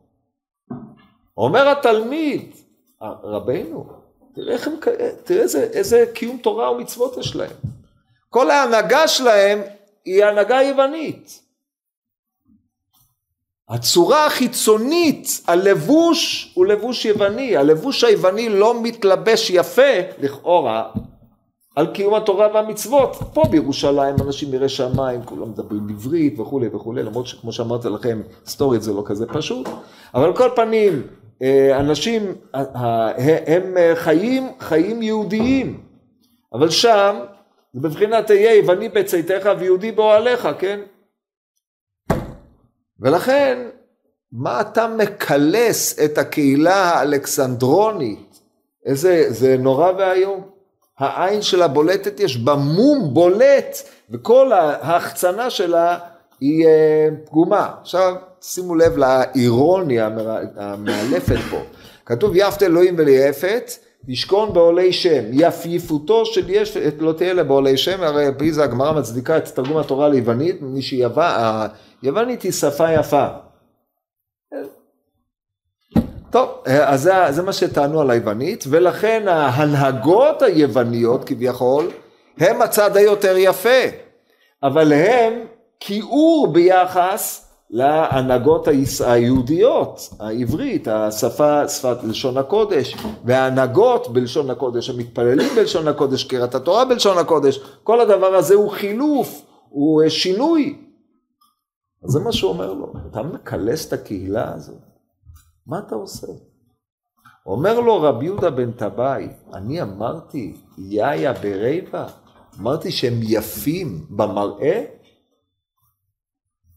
אומר 1.37 1.69
התלמיד, 1.69 2.55
רבנו, 3.03 3.87
תראה, 4.35 4.53
איך 4.53 4.67
הם, 4.67 4.75
תראה 5.25 5.43
איזה, 5.43 5.63
איזה 5.73 6.05
קיום 6.15 6.37
תורה 6.37 6.73
ומצוות 6.73 7.17
יש 7.17 7.37
להם. 7.37 7.57
כל 8.31 8.51
ההנהגה 8.51 9.09
שלהם 9.09 9.63
היא 10.05 10.25
הנהגה 10.25 10.63
יוונית. 10.63 11.41
הצורה 13.69 14.27
החיצונית, 14.27 15.29
הלבוש 15.47 16.53
הוא 16.55 16.67
לבוש 16.67 17.05
יווני, 17.05 17.57
הלבוש 17.57 18.05
היווני 18.05 18.49
לא 18.49 18.83
מתלבש 18.83 19.51
יפה, 19.51 19.93
לכאורה, 20.19 20.91
על 21.77 21.87
קיום 21.87 22.15
התורה 22.15 22.49
והמצוות. 22.55 23.17
פה 23.33 23.43
בירושלים 23.51 24.15
אנשים 24.27 24.55
יראי 24.55 24.69
שמיים, 24.69 25.25
כולם 25.25 25.51
מדברים 25.51 25.89
עברית 25.91 26.41
וכולי 26.41 26.69
וכולי, 26.69 27.03
למרות 27.03 27.27
שכמו 27.27 27.53
שאמרתי 27.53 27.89
לכם, 27.89 28.23
היסטורית 28.45 28.83
זה 28.83 28.93
לא 28.93 29.03
כזה 29.07 29.27
פשוט, 29.27 29.69
אבל 30.15 30.25
על 30.25 30.37
כל 30.37 30.49
פנים, 30.57 30.93
אה, 30.93 31.24
אנשים, 31.75 32.35
הם 33.47 33.77
חיים, 33.95 34.49
חיים 34.61 35.03
יהודיים, 35.03 35.81
אבל 36.53 36.71
שם 36.71 37.17
בבחינת 37.75 38.31
אהיה 38.31 38.55
יווני 38.55 38.89
בצאתך 38.89 39.51
ויהודי 39.59 39.93
באוהליך, 39.93 40.49
כן? 40.59 40.81
ולכן, 43.01 43.59
מה 44.33 44.61
אתה 44.61 44.89
מקלס 44.89 45.99
את 46.05 46.19
הקהילה 46.19 46.75
האלכסנדרונית? 46.75 48.41
איזה, 48.87 49.25
זה 49.29 49.57
נורא 49.59 49.93
ואיום. 49.99 50.55
העין 50.99 51.43
שלה 51.43 51.69
בולטת, 51.69 52.21
יש 52.21 52.37
בה 52.37 52.55
מום 52.55 53.15
בולט, 53.15 53.77
וכל 54.11 54.53
ההחצנה 54.53 55.51
שלה 55.51 55.99
היא 56.41 56.67
אה, 56.67 57.09
פגומה. 57.25 57.75
עכשיו, 57.81 58.15
שימו 58.47 58.75
לב 58.75 58.97
לאירוניה 58.97 60.11
המאלפת 60.57 61.37
פה. 61.51 61.61
כתוב 62.07 62.33
יפת 62.37 62.63
אלוהים 62.63 62.95
וליפת, 62.99 63.71
ישכון 64.09 64.53
בעולי 64.53 64.93
שם, 64.93 65.23
יפייפותו 65.33 66.27
של 66.27 66.51
יש 66.51 66.77
לא 66.99 67.13
תהיה 67.13 67.33
לה 67.33 67.45
בעולי 67.45 67.77
שם, 67.77 68.03
הרי 68.03 68.27
פי 68.39 68.53
זה 68.53 68.65
הגמרא 68.65 68.93
מצדיקה 68.93 69.37
את 69.37 69.49
תרגום 69.49 69.77
התורה 69.77 70.09
ליוונית, 70.09 70.63
מי 70.63 70.83
שיווה, 70.83 71.67
היוונית 72.03 72.43
היא 72.43 72.53
שפה 72.53 72.93
יפה. 72.93 73.27
טוב, 76.31 76.49
אז 76.67 77.03
זה, 77.03 77.13
זה 77.31 77.43
מה 77.43 77.53
שטענו 77.53 78.01
על 78.01 78.11
היוונית, 78.11 78.65
ולכן 78.69 79.29
ההנהגות 79.29 80.43
היווניות 80.43 81.25
כביכול, 81.25 81.91
הם 82.39 82.63
הצד 82.63 82.97
היותר 82.97 83.35
יפה, 83.39 83.81
אבל 84.63 84.93
הם 84.93 85.33
כיעור 85.81 86.53
ביחס 86.53 87.44
להנהגות 87.75 88.69
היהודיות, 89.07 90.09
העברית, 90.21 90.89
השפה, 90.89 91.69
שפת 91.69 91.97
לשון 92.05 92.37
הקודש, 92.37 92.97
וההנהגות 93.25 94.09
בלשון 94.13 94.51
הקודש, 94.51 94.91
המתפללים 94.91 95.49
בלשון 95.57 95.89
הקודש, 95.89 96.25
קריאת 96.25 96.55
התורה 96.55 96.85
בלשון 96.85 97.19
הקודש, 97.19 97.61
כל 97.83 98.01
הדבר 98.01 98.27
הזה 98.27 98.55
הוא 98.55 98.71
חילוף, 98.71 99.43
הוא 99.69 100.09
שינוי. 100.09 100.79
אז 102.05 102.11
זה 102.11 102.21
מה 102.21 102.33
שהוא 102.33 102.51
אומר 102.51 102.73
לו, 102.73 102.93
אתה 103.11 103.23
מקלס 103.23 103.89
את 103.89 103.93
הקהילה 103.93 104.55
הזאת, 104.55 104.83
מה 105.67 105.79
אתה 105.79 105.95
עושה? 105.95 106.27
אומר 107.47 107.81
לו 107.81 108.03
רבי 108.03 108.25
יהודה 108.25 108.51
בן 108.51 108.73
טבעי, 108.73 109.29
אני 109.55 109.83
אמרתי, 109.83 110.57
יאיה 110.79 111.33
ברייבה, 111.33 112.07
אמרתי 112.61 112.93
שהם 112.93 113.21
יפים 113.23 114.07
במראה, 114.11 114.85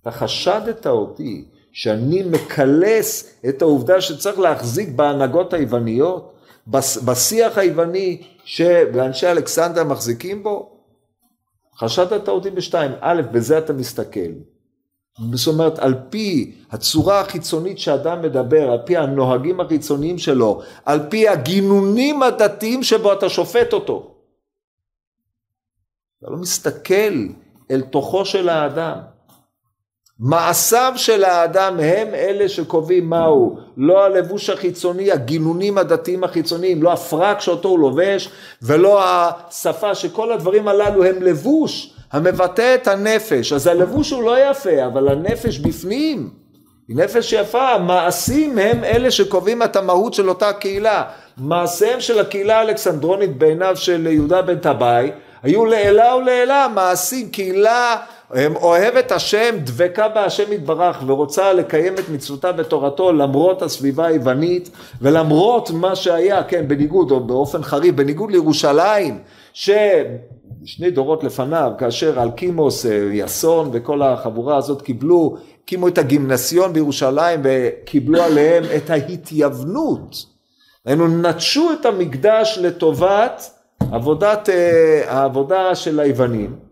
אתה 0.02 0.12
חשדת 0.12 0.88
אותי 0.88 1.46
שאני 1.72 2.24
מקלס 2.24 3.40
את 3.50 3.62
העובדה 3.62 4.02
שצריך 4.02 4.40
להחזיק 4.40 4.90
בהנהגות 4.90 5.54
היווניות, 5.54 6.34
בשיח 7.06 7.58
היווני 7.58 8.22
שאנשי 8.44 9.28
אלכסנדר 9.28 9.84
מחזיקים 9.84 10.44
בו? 10.44 10.78
חשדת 11.78 12.30
אותי 12.30 12.50
בשתיים, 12.50 12.92
א', 13.02 13.22
בזה 13.32 13.58
אתה 13.58 13.74
מסתכל. 13.74 14.30
זאת 15.34 15.54
אומרת, 15.54 15.80
על 15.80 15.96
פי 16.10 16.56
הצורה 16.72 17.20
החיצונית 17.20 17.80
שאדם 17.80 18.22
מדבר, 18.22 18.72
על 18.72 18.80
פי 18.86 18.98
הנוהגים 18.98 19.60
החיצוניים 19.60 20.18
שלו, 20.18 20.62
על 20.86 21.00
פי 21.10 21.28
הגינונים 21.28 22.24
הדתיים 22.24 22.84
שבו 22.84 23.14
אתה 23.14 23.30
שופט 23.30 23.74
אותו. 23.74 24.16
אתה 26.20 26.32
לא 26.32 26.38
מסתכל 26.38 27.28
אל 27.72 27.82
תוכו 27.82 28.26
של 28.26 28.50
האדם. 28.50 28.98
מעשיו 30.20 30.94
של 30.96 31.24
האדם 31.24 31.80
הם 31.80 32.08
אלה 32.14 32.50
שקובעים 32.50 33.10
מהו, 33.10 33.58
לא 33.78 34.06
הלבוש 34.06 34.50
החיצוני, 34.50 35.12
הגינונים 35.12 35.78
הדתיים 35.78 36.24
החיצוניים, 36.24 36.84
לא 36.84 36.94
הפרק 36.94 37.42
שאותו 37.42 37.70
הוא 37.70 37.80
לובש 37.80 38.30
ולא 38.62 39.00
השפה, 39.04 39.96
שכל 39.96 40.32
הדברים 40.32 40.68
הללו 40.68 41.04
הם 41.04 41.22
לבוש 41.22 41.94
המבטא 42.12 42.76
את 42.76 42.88
הנפש. 42.88 43.54
אז 43.54 43.68
הלבוש 43.68 44.12
הוא 44.12 44.24
לא 44.24 44.50
יפה, 44.50 44.86
אבל 44.86 45.08
הנפש 45.08 45.60
בפנים 45.60 46.30
היא 46.88 46.98
נפש 46.98 47.34
יפה, 47.34 47.70
המעשים 47.70 48.58
הם 48.58 48.84
אלה 48.84 49.12
שקובעים 49.12 49.64
את 49.64 49.76
המהות 49.76 50.14
של 50.14 50.30
אותה 50.30 50.54
קהילה. 50.54 51.04
מעשיהם 51.38 52.02
של 52.02 52.20
הקהילה 52.20 52.60
האלכסנדרונית 52.60 53.38
בעיניו 53.38 53.78
של 53.78 54.08
יהודה 54.08 54.42
בן 54.42 54.58
טבעי 54.58 55.12
היו 55.44 55.66
לעילה 55.66 56.16
ולעילה, 56.16 56.68
מעשים, 56.74 57.30
קהילה 57.30 57.96
אוהבת 58.36 59.12
השם, 59.12 59.56
דבקה 59.64 60.10
בהשם 60.10 60.52
יתברך 60.54 61.04
ורוצה 61.06 61.54
לקיים 61.54 61.94
את 61.94 62.10
מצוותיו 62.10 62.54
ותורתו 62.58 63.12
למרות 63.12 63.62
הסביבה 63.62 64.06
היוונית 64.06 64.70
ולמרות 65.02 65.72
מה 65.72 65.96
שהיה, 65.96 66.44
כן, 66.44 66.68
בניגוד 66.68 67.12
או 67.12 67.20
באופן 67.20 67.64
חריף, 67.64 67.96
בניגוד 67.96 68.32
לירושלים, 68.32 69.20
ששני 69.54 70.92
דורות 70.92 71.24
לפניו, 71.24 71.72
כאשר 71.78 72.24
אלקימוס, 72.24 72.86
אה, 72.86 73.10
יסון 73.12 73.70
וכל 73.74 74.02
החבורה 74.02 74.58
הזאת 74.58 74.82
קיבלו, 74.82 75.38
הקימו 75.64 75.88
את 75.88 75.98
הגימנסיון 75.98 76.74
בירושלים 76.74 77.40
וקיבלו 77.44 78.22
עליהם 78.22 78.64
את 78.78 78.90
ההתייוונות. 78.90 80.26
היינו 80.86 81.08
נטשו 81.08 81.70
את 81.82 81.86
המקדש 81.86 82.60
לטובת 82.62 83.52
עבודת, 83.92 84.50
אה, 84.50 85.02
העבודה 85.08 85.76
של 85.76 86.00
היוונים. 86.00 86.67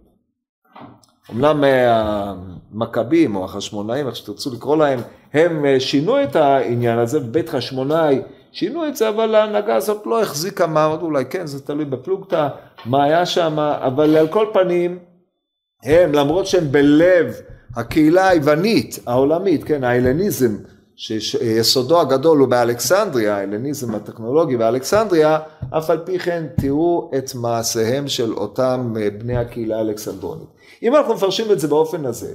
אמנם 1.31 1.63
אה, 1.63 2.33
המכבים 2.73 3.35
או 3.35 3.45
החשמונאים, 3.45 4.07
איך 4.07 4.15
שתרצו 4.15 4.53
לקרוא 4.53 4.77
להם, 4.77 4.99
הם 5.33 5.65
אה, 5.65 5.79
שינו 5.79 6.23
את 6.23 6.35
העניין 6.35 6.99
הזה, 6.99 7.19
בבית 7.19 7.49
חשמונאי 7.49 8.21
שינו 8.51 8.87
את 8.87 8.95
זה, 8.95 9.09
אבל 9.09 9.35
ההנהגה 9.35 9.75
הזאת 9.75 10.05
לא 10.05 10.21
החזיקה 10.21 10.67
מעמד, 10.67 11.01
אולי 11.01 11.25
כן, 11.25 11.47
זה 11.47 11.65
תלוי 11.65 11.85
בפלוגתא, 11.85 12.47
מה 12.85 13.03
היה 13.03 13.25
שם, 13.25 13.59
אבל 13.59 14.17
על 14.17 14.27
כל 14.27 14.45
פנים, 14.53 14.99
הם 15.83 16.13
למרות 16.13 16.47
שהם 16.47 16.71
בלב 16.71 17.35
הקהילה 17.75 18.27
היוונית 18.27 18.99
העולמית, 19.07 19.63
כן, 19.63 19.83
ההלניזם, 19.83 20.55
שיסודו 20.95 22.01
הגדול 22.01 22.37
הוא 22.37 22.47
באלכסנדריה, 22.47 23.37
ההלניזם 23.37 23.95
הטכנולוגי 23.95 24.57
באלכסנדריה, 24.57 25.39
אף 25.77 25.89
על 25.89 25.99
פי 26.05 26.19
כן 26.19 26.45
תראו 26.61 27.11
את 27.17 27.35
מעשיהם 27.35 28.07
של 28.07 28.33
אותם 28.33 28.93
אה, 28.99 29.09
בני 29.09 29.37
הקהילה 29.37 29.77
האלכסנדרונית. 29.77 30.47
אם 30.83 30.95
אנחנו 30.95 31.13
מפרשים 31.13 31.51
את 31.51 31.59
זה 31.59 31.67
באופן 31.67 32.05
הזה, 32.05 32.33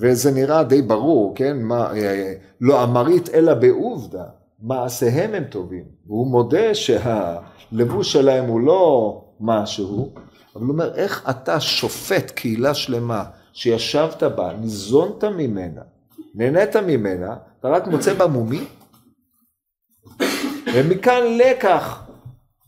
וזה 0.00 0.30
נראה 0.30 0.62
די 0.62 0.82
ברור, 0.82 1.32
כן, 1.36 1.62
מה, 1.62 1.96
אה, 1.96 2.32
לא 2.60 2.82
אמרית 2.82 3.34
אלא 3.34 3.54
בעובדה, 3.54 4.24
מעשיהם 4.62 5.34
הם 5.34 5.44
טובים, 5.44 5.84
והוא 6.06 6.26
מודה 6.26 6.74
שהלבוש 6.74 8.12
שלהם 8.12 8.44
הוא 8.44 8.60
לא 8.60 9.14
משהו, 9.40 10.12
אבל 10.56 10.64
הוא 10.64 10.72
אומר, 10.72 10.94
איך 10.94 11.30
אתה 11.30 11.60
שופט 11.60 12.30
קהילה 12.30 12.74
שלמה 12.74 13.24
שישבת 13.52 14.22
בה, 14.22 14.52
ניזונת 14.60 15.24
ממנה, 15.24 15.80
נהנית 16.34 16.76
ממנה, 16.76 17.34
אתה 17.60 17.68
רק 17.68 17.86
מוצא 17.86 18.14
בה 18.14 18.26
מומי? 18.26 18.64
ומכאן 20.74 21.22
לקח 21.36 22.02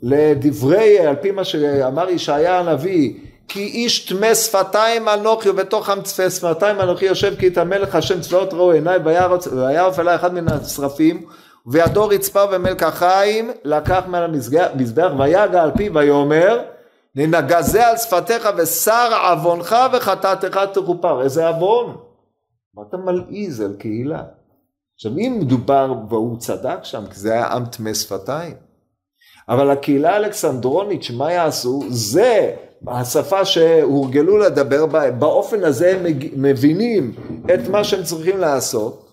לדברי, 0.03 0.99
על 0.99 1.17
פי 1.17 1.31
מה 1.31 1.45
שאמר 1.45 2.11
ישעיה 2.11 2.59
הנביא, 2.59 3.15
כי 3.49 3.61
איש 3.61 4.07
טמא 4.07 4.35
שפתיים 4.35 5.09
אנוכי 5.09 5.49
ובתוך 5.49 5.91
טמא 5.91 6.31
שפתיים 6.31 6.81
אנוכי 6.81 7.05
יושב 7.05 7.35
כי 7.39 7.47
את 7.47 7.59
המלך 7.59 7.95
השם 7.95 8.21
צבאות 8.21 8.55
ראו 8.55 8.73
עיניי 8.73 8.99
ויערף 8.99 9.99
אליי 9.99 10.15
אחד 10.15 10.35
מן 10.35 10.49
השרפים 10.49 11.23
ובידו 11.67 12.07
רצפה 12.07 12.45
ומלקחיים 12.53 13.51
לקח 13.65 14.03
מעל 14.07 14.25
המזבח 14.25 15.11
ויגע 15.19 15.63
על 15.63 15.71
פיו 15.77 15.95
ויאמר 15.95 16.61
ננגזה 17.15 17.87
על 17.87 17.97
שפתיך 17.97 18.49
ושר 18.57 19.09
עוונך 19.31 19.77
וחטאתך 19.93 20.61
תכופר 20.73 21.23
איזה 21.23 21.49
עוון 21.49 21.97
אתה 22.89 22.97
מלעיז 22.97 23.61
על 23.61 23.77
קהילה. 23.79 24.23
עכשיו 24.95 25.13
אם 25.19 25.39
מדובר 25.41 25.95
והוא 26.09 26.39
צדק 26.39 26.79
שם 26.83 27.07
כי 27.07 27.19
זה 27.19 27.33
היה 27.33 27.47
עם 27.47 27.65
טמא 27.67 27.95
שפתיים 27.95 28.55
אבל 29.51 29.71
הקהילה 29.71 30.11
האלכסנדרונית 30.11 31.03
שמה 31.03 31.33
יעשו? 31.33 31.83
זה 31.89 32.55
השפה 32.87 33.45
שהורגלו 33.45 34.39
לדבר 34.39 34.87
בה 34.87 35.11
באופן 35.11 35.65
הזה 35.65 35.97
הם 35.97 36.07
מבינים 36.37 37.13
את 37.55 37.69
מה 37.71 37.85
שהם 37.85 38.03
צריכים 38.03 38.39
לעשות. 38.39 39.07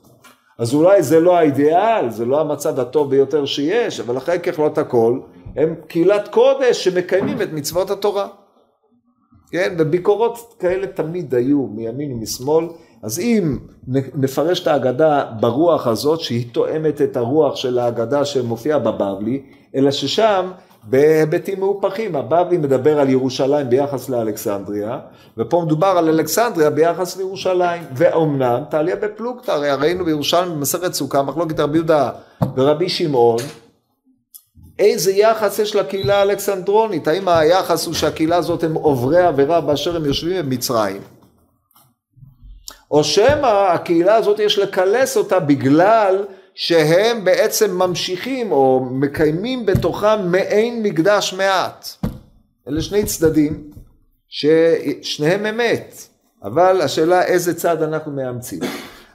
אז 0.59 0.73
אולי 0.73 1.03
זה 1.03 1.19
לא 1.19 1.37
האידיאל, 1.37 2.09
זה 2.09 2.25
לא 2.25 2.41
המצב 2.41 2.79
הטוב 2.79 3.09
ביותר 3.09 3.45
שיש, 3.45 3.99
אבל 3.99 4.17
אחרי 4.17 4.39
ככלות 4.39 4.77
הכל, 4.77 5.19
הם 5.55 5.75
קהילת 5.87 6.27
קודש 6.27 6.83
שמקיימים 6.83 7.41
את 7.41 7.53
מצוות 7.53 7.89
התורה. 7.89 8.27
כן, 9.51 9.75
וביקורות 9.77 10.55
כאלה 10.59 10.87
תמיד 10.87 11.35
היו 11.35 11.67
מימין 11.67 12.13
ומשמאל, 12.13 12.65
אז 13.03 13.19
אם 13.19 13.57
נפרש 14.15 14.59
את 14.59 14.67
ההגדה 14.67 15.25
ברוח 15.39 15.87
הזאת, 15.87 16.19
שהיא 16.19 16.45
תואמת 16.51 17.01
את 17.01 17.17
הרוח 17.17 17.55
של 17.55 17.79
ההגדה 17.79 18.25
שמופיעה 18.25 18.79
בבבלי, 18.79 19.41
אלא 19.75 19.91
ששם 19.91 20.51
בהיבטים 20.83 21.59
מהופכים, 21.59 22.15
הבבלי 22.15 22.57
מדבר 22.57 22.99
על 22.99 23.09
ירושלים 23.09 23.69
ביחס 23.69 24.09
לאלכסנדריה, 24.09 24.99
ופה 25.37 25.61
מדובר 25.65 25.87
על 25.87 26.09
אלכסנדריה 26.09 26.69
ביחס 26.69 27.17
לירושלים, 27.17 27.83
ואומנם 27.95 28.63
תעליה 28.69 28.95
בפלוגתא, 28.95 29.51
הרי 29.51 29.73
ראינו 29.73 30.05
בירושלים 30.05 30.51
במסכת 30.51 30.93
סוכה, 30.93 31.21
מחלוקת 31.21 31.59
רבי 31.59 31.77
יהודה 31.77 32.09
ורבי 32.55 32.89
שמעון, 32.89 33.39
איזה 34.79 35.11
יחס 35.11 35.59
יש 35.59 35.75
לקהילה 35.75 36.17
האלכסנדרונית, 36.17 37.07
האם 37.07 37.27
היחס 37.27 37.85
הוא 37.85 37.93
שהקהילה 37.93 38.35
הזאת 38.35 38.63
הם 38.63 38.73
עוברי 38.73 39.21
עבירה 39.21 39.61
באשר 39.61 39.95
הם 39.95 40.05
יושבים 40.05 40.45
במצרים, 40.45 41.01
או 42.91 43.03
שמא 43.03 43.69
הקהילה 43.73 44.15
הזאת 44.15 44.39
יש 44.39 44.59
לקלס 44.59 45.17
אותה 45.17 45.39
בגלל 45.39 46.25
שהם 46.55 47.23
בעצם 47.23 47.71
ממשיכים 47.71 48.51
או 48.51 48.87
מקיימים 48.91 49.65
בתוכם 49.65 50.31
מעין 50.31 50.83
מקדש 50.83 51.33
מעט. 51.33 51.87
אלה 52.67 52.81
שני 52.81 53.05
צדדים 53.05 53.63
ששניהם 54.29 55.45
אמת, 55.45 55.95
אבל 56.43 56.81
השאלה 56.81 57.23
איזה 57.23 57.53
צד 57.53 57.81
אנחנו 57.81 58.11
מאמצים. 58.11 58.59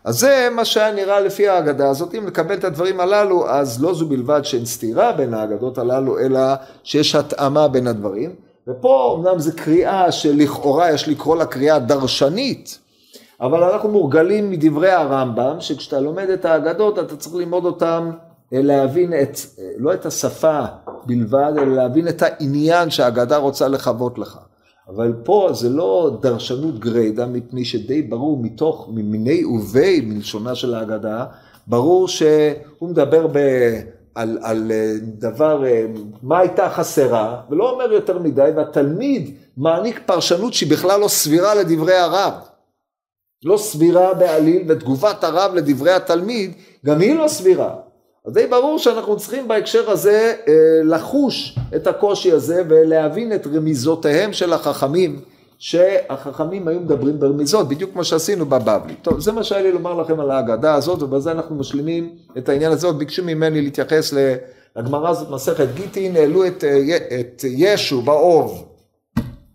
אז 0.04 0.18
זה 0.18 0.48
מה 0.52 0.64
שהיה 0.64 0.94
נראה 0.94 1.20
לפי 1.20 1.48
ההגדה 1.48 1.90
הזאת, 1.90 2.14
אם 2.14 2.26
לקבל 2.26 2.54
את 2.54 2.64
הדברים 2.64 3.00
הללו, 3.00 3.48
אז 3.50 3.82
לא 3.82 3.94
זו 3.94 4.06
בלבד 4.06 4.40
שאין 4.44 4.64
סתירה 4.64 5.12
בין 5.12 5.34
ההגדות 5.34 5.78
הללו, 5.78 6.18
אלא 6.18 6.40
שיש 6.84 7.14
התאמה 7.14 7.68
בין 7.68 7.86
הדברים. 7.86 8.34
ופה 8.68 9.18
אמנם 9.18 9.38
זו 9.38 9.50
קריאה 9.56 10.12
שלכאורה 10.12 10.92
יש 10.92 11.08
לקרוא 11.08 11.36
לה 11.36 11.46
קריאה 11.46 11.78
דרשנית, 11.78 12.78
אבל 13.42 13.62
אנחנו 13.62 13.88
מורגלים 13.88 14.50
מדברי 14.50 14.90
הרמב"ם, 14.90 15.56
שכשאתה 15.60 16.00
לומד 16.00 16.28
את 16.28 16.44
האגדות 16.44 16.98
אתה 16.98 17.16
צריך 17.16 17.34
ללמוד 17.34 17.64
אותם, 17.64 18.10
אה, 18.52 18.62
להבין 18.62 19.12
את, 19.22 19.36
אה, 19.58 19.64
לא 19.76 19.94
את 19.94 20.06
השפה 20.06 20.60
בלבד, 21.06 21.52
אלא 21.56 21.74
להבין 21.74 22.08
את 22.08 22.22
העניין 22.22 22.90
שהאגדה 22.90 23.36
רוצה 23.36 23.68
לחוות 23.68 24.18
לך. 24.18 24.38
אבל 24.88 25.12
פה 25.24 25.48
זה 25.52 25.68
לא 25.68 26.18
דרשנות 26.22 26.78
גרידא, 26.78 27.26
מפני 27.26 27.64
שדי 27.64 28.02
ברור 28.02 28.38
מתוך, 28.42 28.88
ממיני 28.94 29.44
ובי, 29.44 30.00
מלשונה 30.00 30.54
של 30.54 30.74
האגדה, 30.74 31.24
ברור 31.66 32.08
שהוא 32.08 32.88
מדבר 32.88 33.26
ב... 33.26 33.38
על, 34.14 34.38
על 34.42 34.72
אה, 34.72 34.94
דבר, 35.00 35.64
מה 36.22 36.38
הייתה 36.38 36.70
חסרה, 36.70 37.40
ולא 37.50 37.70
אומר 37.70 37.92
יותר 37.92 38.18
מדי, 38.18 38.50
והתלמיד 38.56 39.34
מעניק 39.56 40.00
פרשנות 40.06 40.54
שהיא 40.54 40.70
בכלל 40.70 41.00
לא 41.00 41.08
סבירה 41.08 41.54
לדברי 41.54 41.96
הרב. 41.96 42.32
לא 43.44 43.56
סבירה 43.56 44.14
בעליל, 44.14 44.62
ותגובת 44.68 45.24
הרב 45.24 45.54
לדברי 45.54 45.92
התלמיד, 45.92 46.52
גם 46.86 47.00
היא 47.00 47.14
לא 47.14 47.28
סבירה. 47.28 47.74
אז 48.26 48.32
די 48.32 48.46
ברור 48.46 48.78
שאנחנו 48.78 49.16
צריכים 49.16 49.48
בהקשר 49.48 49.90
הזה 49.90 50.34
אה, 50.48 50.54
לחוש 50.84 51.58
את 51.76 51.86
הקושי 51.86 52.32
הזה 52.32 52.62
ולהבין 52.68 53.32
את 53.32 53.46
רמיזותיהם 53.46 54.32
של 54.32 54.52
החכמים, 54.52 55.20
שהחכמים 55.58 56.68
היו 56.68 56.80
מדברים 56.80 57.20
ברמיזות, 57.20 57.68
בדיוק 57.68 57.92
כמו 57.92 58.04
שעשינו 58.04 58.46
בבבלי. 58.46 58.94
טוב, 59.02 59.20
זה 59.20 59.32
מה 59.32 59.44
שהיה 59.44 59.62
לי 59.62 59.72
לומר 59.72 59.94
לכם 59.94 60.20
על 60.20 60.30
ההגדה 60.30 60.74
הזאת, 60.74 61.02
ובזה 61.02 61.32
אנחנו 61.32 61.56
משלימים 61.56 62.16
את 62.38 62.48
העניין 62.48 62.72
הזה. 62.72 62.86
עוד 62.86 62.98
ביקשו 62.98 63.24
ממני 63.24 63.62
להתייחס 63.62 64.14
לגמרא 64.76 65.08
הזאת, 65.10 65.30
מסכת 65.30 65.66
גיטין, 65.74 66.16
העלו 66.16 66.46
את, 66.46 66.64
אה, 66.64 66.96
את 67.20 67.44
ישו 67.44 68.02
באוב. 68.02 68.64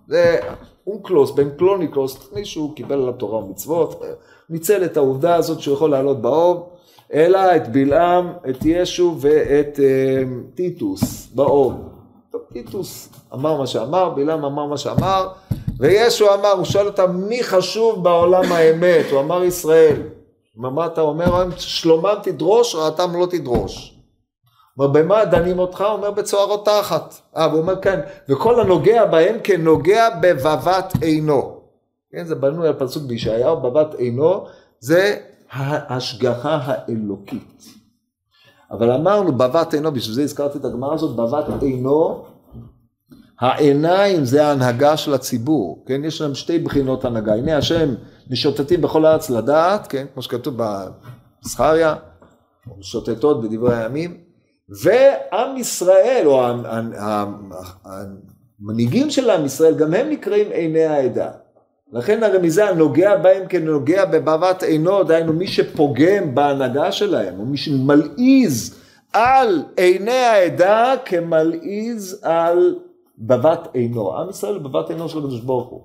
זה 0.07 0.39
אונקלוס, 0.88 1.31
בן 1.31 1.49
קלוניקלוס, 1.49 2.29
מישהו 2.33 2.73
קיבל 2.75 3.01
עליו 3.01 3.13
תורה 3.13 3.43
ומצוות, 3.43 4.01
ניצל 4.49 4.85
את 4.85 4.97
העובדה 4.97 5.35
הזאת 5.35 5.59
שהוא 5.59 5.73
יכול 5.73 5.91
לעלות 5.91 6.21
באוב, 6.21 6.69
אלא 7.13 7.55
את 7.55 7.71
בלעם, 7.71 8.33
את 8.49 8.57
ישו 8.65 9.15
ואת 9.19 9.79
אה, 9.79 10.23
טיטוס 10.55 11.27
באוב. 11.35 11.73
טוב, 12.31 12.41
טיטוס 12.53 13.09
אמר 13.33 13.57
מה 13.57 13.67
שאמר, 13.67 14.09
בלעם 14.09 14.45
אמר 14.45 14.65
מה 14.65 14.77
שאמר, 14.77 15.27
וישו 15.79 16.33
אמר, 16.33 16.51
הוא 16.51 16.65
שואל 16.65 16.88
אותם, 16.88 17.15
מי 17.15 17.43
חשוב 17.43 18.03
בעולם 18.03 18.51
האמת? 18.51 19.05
הוא 19.11 19.19
אמר 19.19 19.43
ישראל. 19.43 20.01
מה 20.55 20.85
אתה 20.85 21.01
אומר? 21.01 21.49
שלומם 21.57 22.15
תדרוש, 22.23 22.75
רעתם 22.75 23.19
לא 23.19 23.25
תדרוש. 23.25 23.96
אומר, 24.78 24.91
במה 24.91 25.25
דנים 25.25 25.59
אותך? 25.59 25.82
אומר, 25.82 26.11
בצוערות 26.11 26.65
תחת. 26.65 27.15
אה, 27.38 27.47
והוא 27.47 27.61
אומר, 27.61 27.82
כן, 27.82 27.99
וכל 28.30 28.59
הנוגע 28.59 29.05
בהם 29.05 29.36
כנוגע 29.43 30.09
בבבת 30.21 30.93
עינו. 31.01 31.57
כן, 32.11 32.25
זה 32.25 32.36
בנוי 32.36 32.67
על 32.67 32.73
פסוק 32.73 33.03
בישעיהו, 33.03 33.61
בבת 33.61 33.93
עינו, 33.93 34.45
זה 34.80 35.17
ההשגחה 35.51 36.59
האלוקית. 36.63 37.65
אבל 38.71 38.91
אמרנו, 38.91 39.32
בבת 39.32 39.73
עינו, 39.73 39.91
בשביל 39.91 40.15
זה 40.15 40.21
הזכרתי 40.21 40.57
את 40.57 40.65
הגמרא 40.65 40.93
הזאת, 40.93 41.15
בבת 41.15 41.63
עינו, 41.63 42.25
העיניים 43.39 44.25
זה 44.25 44.47
ההנהגה 44.47 44.97
של 44.97 45.13
הציבור, 45.13 45.84
כן? 45.88 46.05
יש 46.05 46.21
להם 46.21 46.36
שתי 46.36 46.59
בחינות 46.59 47.05
הנהגה. 47.05 47.34
הנה 47.34 47.57
השם 47.57 47.93
משוטטים 48.30 48.82
בכל 48.82 49.05
הארץ 49.05 49.30
לדעת, 49.30 49.88
כן? 49.88 50.05
כמו 50.13 50.21
שכתוב 50.21 50.55
בזכריה, 51.43 51.95
משוטטות 52.78 53.41
בדברי 53.41 53.78
הימים. 53.78 54.26
ועם 54.70 55.57
ישראל, 55.57 56.24
או 56.26 56.43
המנהיגים 58.61 59.09
של 59.09 59.30
עם 59.30 59.45
ישראל, 59.45 59.76
גם 59.76 59.93
הם 59.93 60.09
נקראים 60.09 60.51
עיני 60.51 60.84
העדה. 60.84 61.30
לכן 61.93 62.24
הרמיזה 62.24 62.72
נוגע 62.72 63.18
בהם 63.18 63.47
כנוגע 63.47 64.05
בבבת 64.05 64.63
עינו, 64.63 65.03
דהיינו 65.03 65.34
מי 65.34 65.47
שפוגם 65.47 66.36
בהנהגה 66.36 66.91
שלהם, 66.91 67.39
או 67.39 67.45
מי 67.45 67.57
שמלעיז 67.57 68.76
על 69.13 69.63
עיני 69.78 70.11
העדה 70.11 70.93
כמלעיז 71.05 72.20
על 72.24 72.76
בבת 73.18 73.68
עינו. 73.74 74.18
עם 74.18 74.30
ישראל 74.30 74.57
בבת 74.57 74.89
עינו 74.89 75.09
של 75.09 75.18
הקדוש 75.18 75.41
ברוך 75.41 75.70
הוא. 75.70 75.82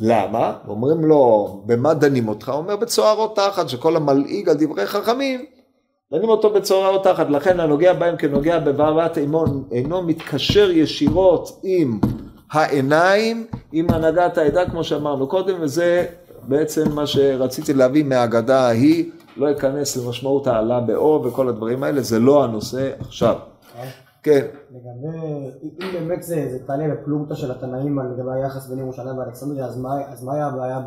למה? 0.00 0.52
אומרים 0.68 1.04
לו, 1.04 1.62
במה 1.66 1.94
דנים 1.94 2.28
אותך? 2.28 2.48
הוא 2.48 2.56
אומר, 2.56 2.76
בצוערות 2.76 3.36
תחת, 3.36 3.68
שכל 3.68 3.96
המלעיג 3.96 4.48
על 4.48 4.56
דברי 4.58 4.86
חכמים, 4.86 5.44
דנים 6.12 6.28
אותו 6.28 6.50
בצורה 6.50 6.88
או 6.88 6.98
תחת, 6.98 7.30
לכן 7.30 7.60
הנוגע 7.60 7.92
בהם 7.92 8.16
כנוגע 8.16 8.58
בבעלת 8.58 9.18
אימון 9.18 9.64
אינו 9.70 10.02
מתקשר 10.02 10.70
ישירות 10.70 11.60
עם 11.62 12.00
העיניים 12.52 13.46
עם 13.72 13.90
הנהגת 13.90 14.38
העדה, 14.38 14.70
כמו 14.70 14.84
שאמרנו 14.84 15.26
קודם, 15.26 15.54
וזה 15.60 16.06
בעצם 16.48 16.92
מה 16.94 17.06
שרציתי 17.06 17.74
להביא 17.74 18.04
מהאגדה 18.04 18.60
ההיא, 18.60 19.10
לא 19.36 19.52
אכנס 19.52 19.96
למשמעות 19.96 20.46
העלה 20.46 20.80
באור 20.80 21.26
וכל 21.26 21.48
הדברים 21.48 21.82
האלה, 21.82 22.00
זה 22.00 22.18
לא 22.18 22.44
הנושא 22.44 22.90
עכשיו. 23.00 23.36
כן. 24.22 24.46
לגבי, 24.70 25.18
אם 25.62 25.92
באמת 25.92 26.22
זה, 26.22 26.46
זה 26.50 26.66
תעלה 26.66 26.88
בפלוגתא 26.88 27.34
של 27.34 27.50
התנאים 27.50 27.98
לגבי 27.98 28.30
היחס 28.34 28.66
בין 28.66 28.78
ירושלים 28.78 29.18
ואלכסנדריה, 29.18 29.66
אז 29.66 29.78
מה, 29.78 29.90
אז 30.12 30.24
מה 30.24 30.34
היה 30.34 30.46
הבעיה 30.46 30.80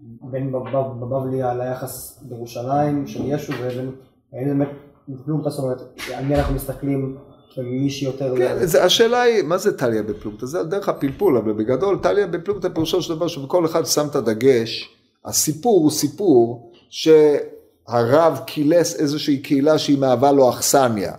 בין 0.00 0.52
בבבלי 1.00 1.42
על 1.42 1.60
היחס 1.60 2.22
בירושלים 2.28 3.06
של 3.06 3.20
ישו 3.24 3.52
ובין, 3.62 3.90
האם 4.36 4.58
באמת 4.58 4.68
בפלוגתא, 5.08 5.50
זאת 5.50 5.64
אומרת, 5.64 5.80
על 6.14 6.24
מי 6.24 6.34
אנחנו 6.34 6.54
מסתכלים 6.54 7.16
ומי 7.58 7.90
שיותר... 7.90 8.34
כן, 8.36 8.66
זה, 8.66 8.84
השאלה 8.84 9.22
היא, 9.22 9.42
מה 9.42 9.58
זה 9.58 9.78
טליה 9.78 10.02
בפלוגתא? 10.02 10.46
זה 10.46 10.62
דרך 10.62 10.88
הפלפול, 10.88 11.36
אבל 11.36 11.52
בגדול 11.52 11.98
טליה 12.02 12.26
בפלוגתא 12.26 12.68
פירושו 12.68 13.02
של 13.02 13.14
דבר 13.14 13.28
שכל 13.28 13.66
אחד 13.66 13.86
שם 13.86 14.06
את 14.10 14.16
הדגש, 14.16 14.90
הסיפור 15.24 15.80
הוא 15.80 15.90
סיפור 15.90 16.72
שהרב 16.90 18.40
קילס 18.46 19.00
איזושהי 19.00 19.38
קהילה 19.38 19.78
שהיא 19.78 19.98
מהווה 19.98 20.32
לו 20.32 20.50
אכסניה. 20.50 21.12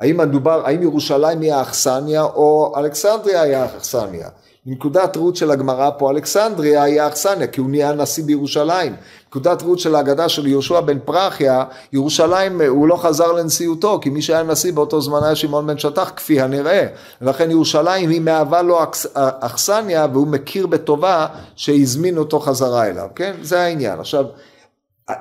האם 0.00 0.16
מדובר, 0.16 0.66
האם 0.66 0.82
ירושלים 0.82 1.40
היא 1.40 1.52
האכסניה 1.52 2.22
או 2.22 2.72
אלכסנדריה 2.76 3.42
היא 3.42 3.56
האכסניה? 3.56 4.28
נקודת 4.66 5.16
ראות 5.16 5.36
של 5.36 5.50
הגמרא 5.50 5.90
פה, 5.98 6.10
אלכסנדריה 6.10 6.82
היא 6.82 7.00
האכסניה, 7.00 7.46
כי 7.46 7.60
הוא 7.60 7.70
נהיה 7.70 7.92
נשיא 7.92 8.24
בירושלים. 8.24 8.96
נקודת 9.28 9.62
ראות 9.62 9.78
של 9.78 9.94
ההגדה 9.94 10.28
של 10.28 10.46
יהושע 10.46 10.80
בן 10.80 10.98
פרחיה, 10.98 11.64
ירושלים, 11.92 12.60
הוא 12.60 12.88
לא 12.88 12.96
חזר 12.96 13.32
לנשיאותו, 13.32 13.98
כי 14.02 14.10
מי 14.10 14.22
שהיה 14.22 14.42
נשיא 14.42 14.72
באותו 14.72 15.00
זמן 15.00 15.18
היה 15.22 15.34
שמעון 15.34 15.66
בן 15.66 15.78
שטח, 15.78 16.12
כפי 16.16 16.40
הנראה. 16.40 16.86
ולכן 17.22 17.50
ירושלים 17.50 18.10
היא 18.10 18.20
מהווה 18.20 18.62
לו 18.62 18.78
אכסניה, 19.14 20.06
והוא 20.12 20.26
מכיר 20.26 20.66
בטובה 20.66 21.26
שהזמין 21.56 22.18
אותו 22.18 22.40
חזרה 22.40 22.86
אליו, 22.86 23.08
כן? 23.14 23.34
זה 23.42 23.60
העניין. 23.60 24.00
עכשיו, 24.00 24.24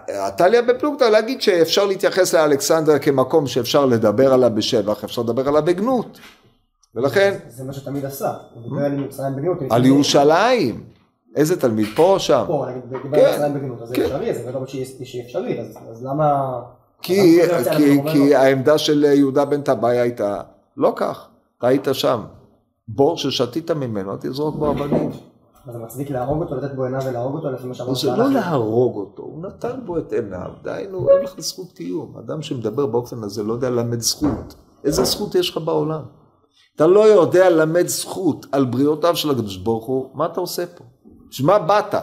עתליה 0.08 0.62
בפלוגתא 0.62 1.04
להגיד 1.04 1.42
שאפשר 1.42 1.86
להתייחס 1.86 2.34
לאלכסנדר 2.34 3.00
כמקום 3.00 3.48
שאפשר 3.48 3.86
לדבר 3.86 4.34
עליו 4.34 4.52
בשבח, 4.54 5.04
אפשר 5.04 5.22
לדבר 5.22 5.48
עליו 5.48 5.62
בגנות. 5.66 6.20
ולכן... 6.96 7.38
זה 7.48 7.64
מה 7.64 7.74
שתמיד 7.74 8.06
עשה, 8.06 8.34
הוא 8.54 8.64
דיבר 8.64 8.86
על 8.86 8.98
מצרים 8.98 9.36
בגנות. 9.36 9.58
על 9.70 9.86
ירושלים. 9.86 10.84
איזה 11.36 11.60
תלמיד, 11.62 11.88
פה 11.96 12.04
או 12.04 12.20
שם? 12.20 12.44
פה, 12.48 12.68
אני 12.68 12.80
דיבר 13.04 13.26
על 13.26 13.36
מצרים 13.36 13.54
בגנות, 13.54 13.82
אז 13.82 13.90
זה 13.90 13.96
כן. 13.96 14.02
אפשרי, 14.02 14.34
זה 14.34 14.52
לא 14.52 14.66
שהיא 14.66 15.26
אפשרית, 15.26 15.60
אז 15.90 16.06
למה... 16.06 16.60
כי 17.02 18.36
העמדה 18.36 18.78
של 18.78 19.04
יהודה 19.04 19.46
בן 19.46 19.62
טבעי 19.62 20.00
הייתה 20.00 20.42
לא 20.78 20.94
כך, 20.96 21.28
היית 21.62 21.88
שם. 21.94 22.22
בור 22.88 23.18
ששתית 23.18 23.72
ממנו, 23.72 24.18
תזרוק 24.22 24.56
בו 24.56 24.72
אבנים. 24.72 25.10
אז 25.68 25.74
זה 25.74 25.80
מצדיק 25.80 26.10
להרוג 26.10 26.42
אותו, 26.42 26.56
לתת 26.56 26.76
בו 26.76 26.84
עיניו 26.84 27.02
ולהרוג 27.06 27.36
אותו, 27.36 27.52
לפי 27.52 27.68
מה 27.68 27.74
שאמרת? 27.74 27.96
זה 27.96 28.12
לא 28.12 28.32
להרוג 28.32 28.96
אותו, 28.96 29.24
הוא 29.24 29.44
נתן 29.44 29.80
בו 29.86 29.98
את 29.98 30.14
עיניו, 30.14 30.50
דהיינו, 30.64 31.10
אין 31.10 31.24
לך 31.24 31.34
זכות 31.38 31.72
קיום. 31.72 32.16
אדם 32.20 32.42
שמדבר 32.42 32.86
באופן 32.86 33.24
הזה 33.24 33.44
לא 33.44 33.54
יודע 33.54 33.70
ללמד 33.70 34.00
זכות. 34.00 34.56
איזה 34.84 35.04
זכות 35.04 35.36
יש 35.36 35.50
לך 35.50 35.58
בעולם? 35.58 36.02
אתה 36.76 36.88
לא 36.88 37.00
יודע 37.00 37.50
ללמד 37.50 37.88
זכות 37.88 38.46
על 38.52 38.66
בריאותיו 38.66 39.16
של 39.16 39.32
הקדוש 39.32 39.58
ברוך 39.58 39.86
הוא, 39.86 40.10
מה 40.14 40.26
אתה 40.26 40.40
עושה 40.40 40.66
פה? 40.68 40.84
בשביל 41.30 41.48
מה 41.48 41.60
באת? 41.60 41.94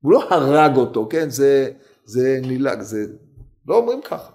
הוא 0.00 0.12
לא 0.12 0.22
הרג 0.30 0.76
אותו, 0.76 1.06
כן? 1.10 1.30
זה, 1.30 1.70
זה 2.04 2.38
נילג, 2.42 2.80
זה... 2.80 3.06
לא 3.66 3.76
אומרים 3.76 4.02
ככה. 4.02 4.32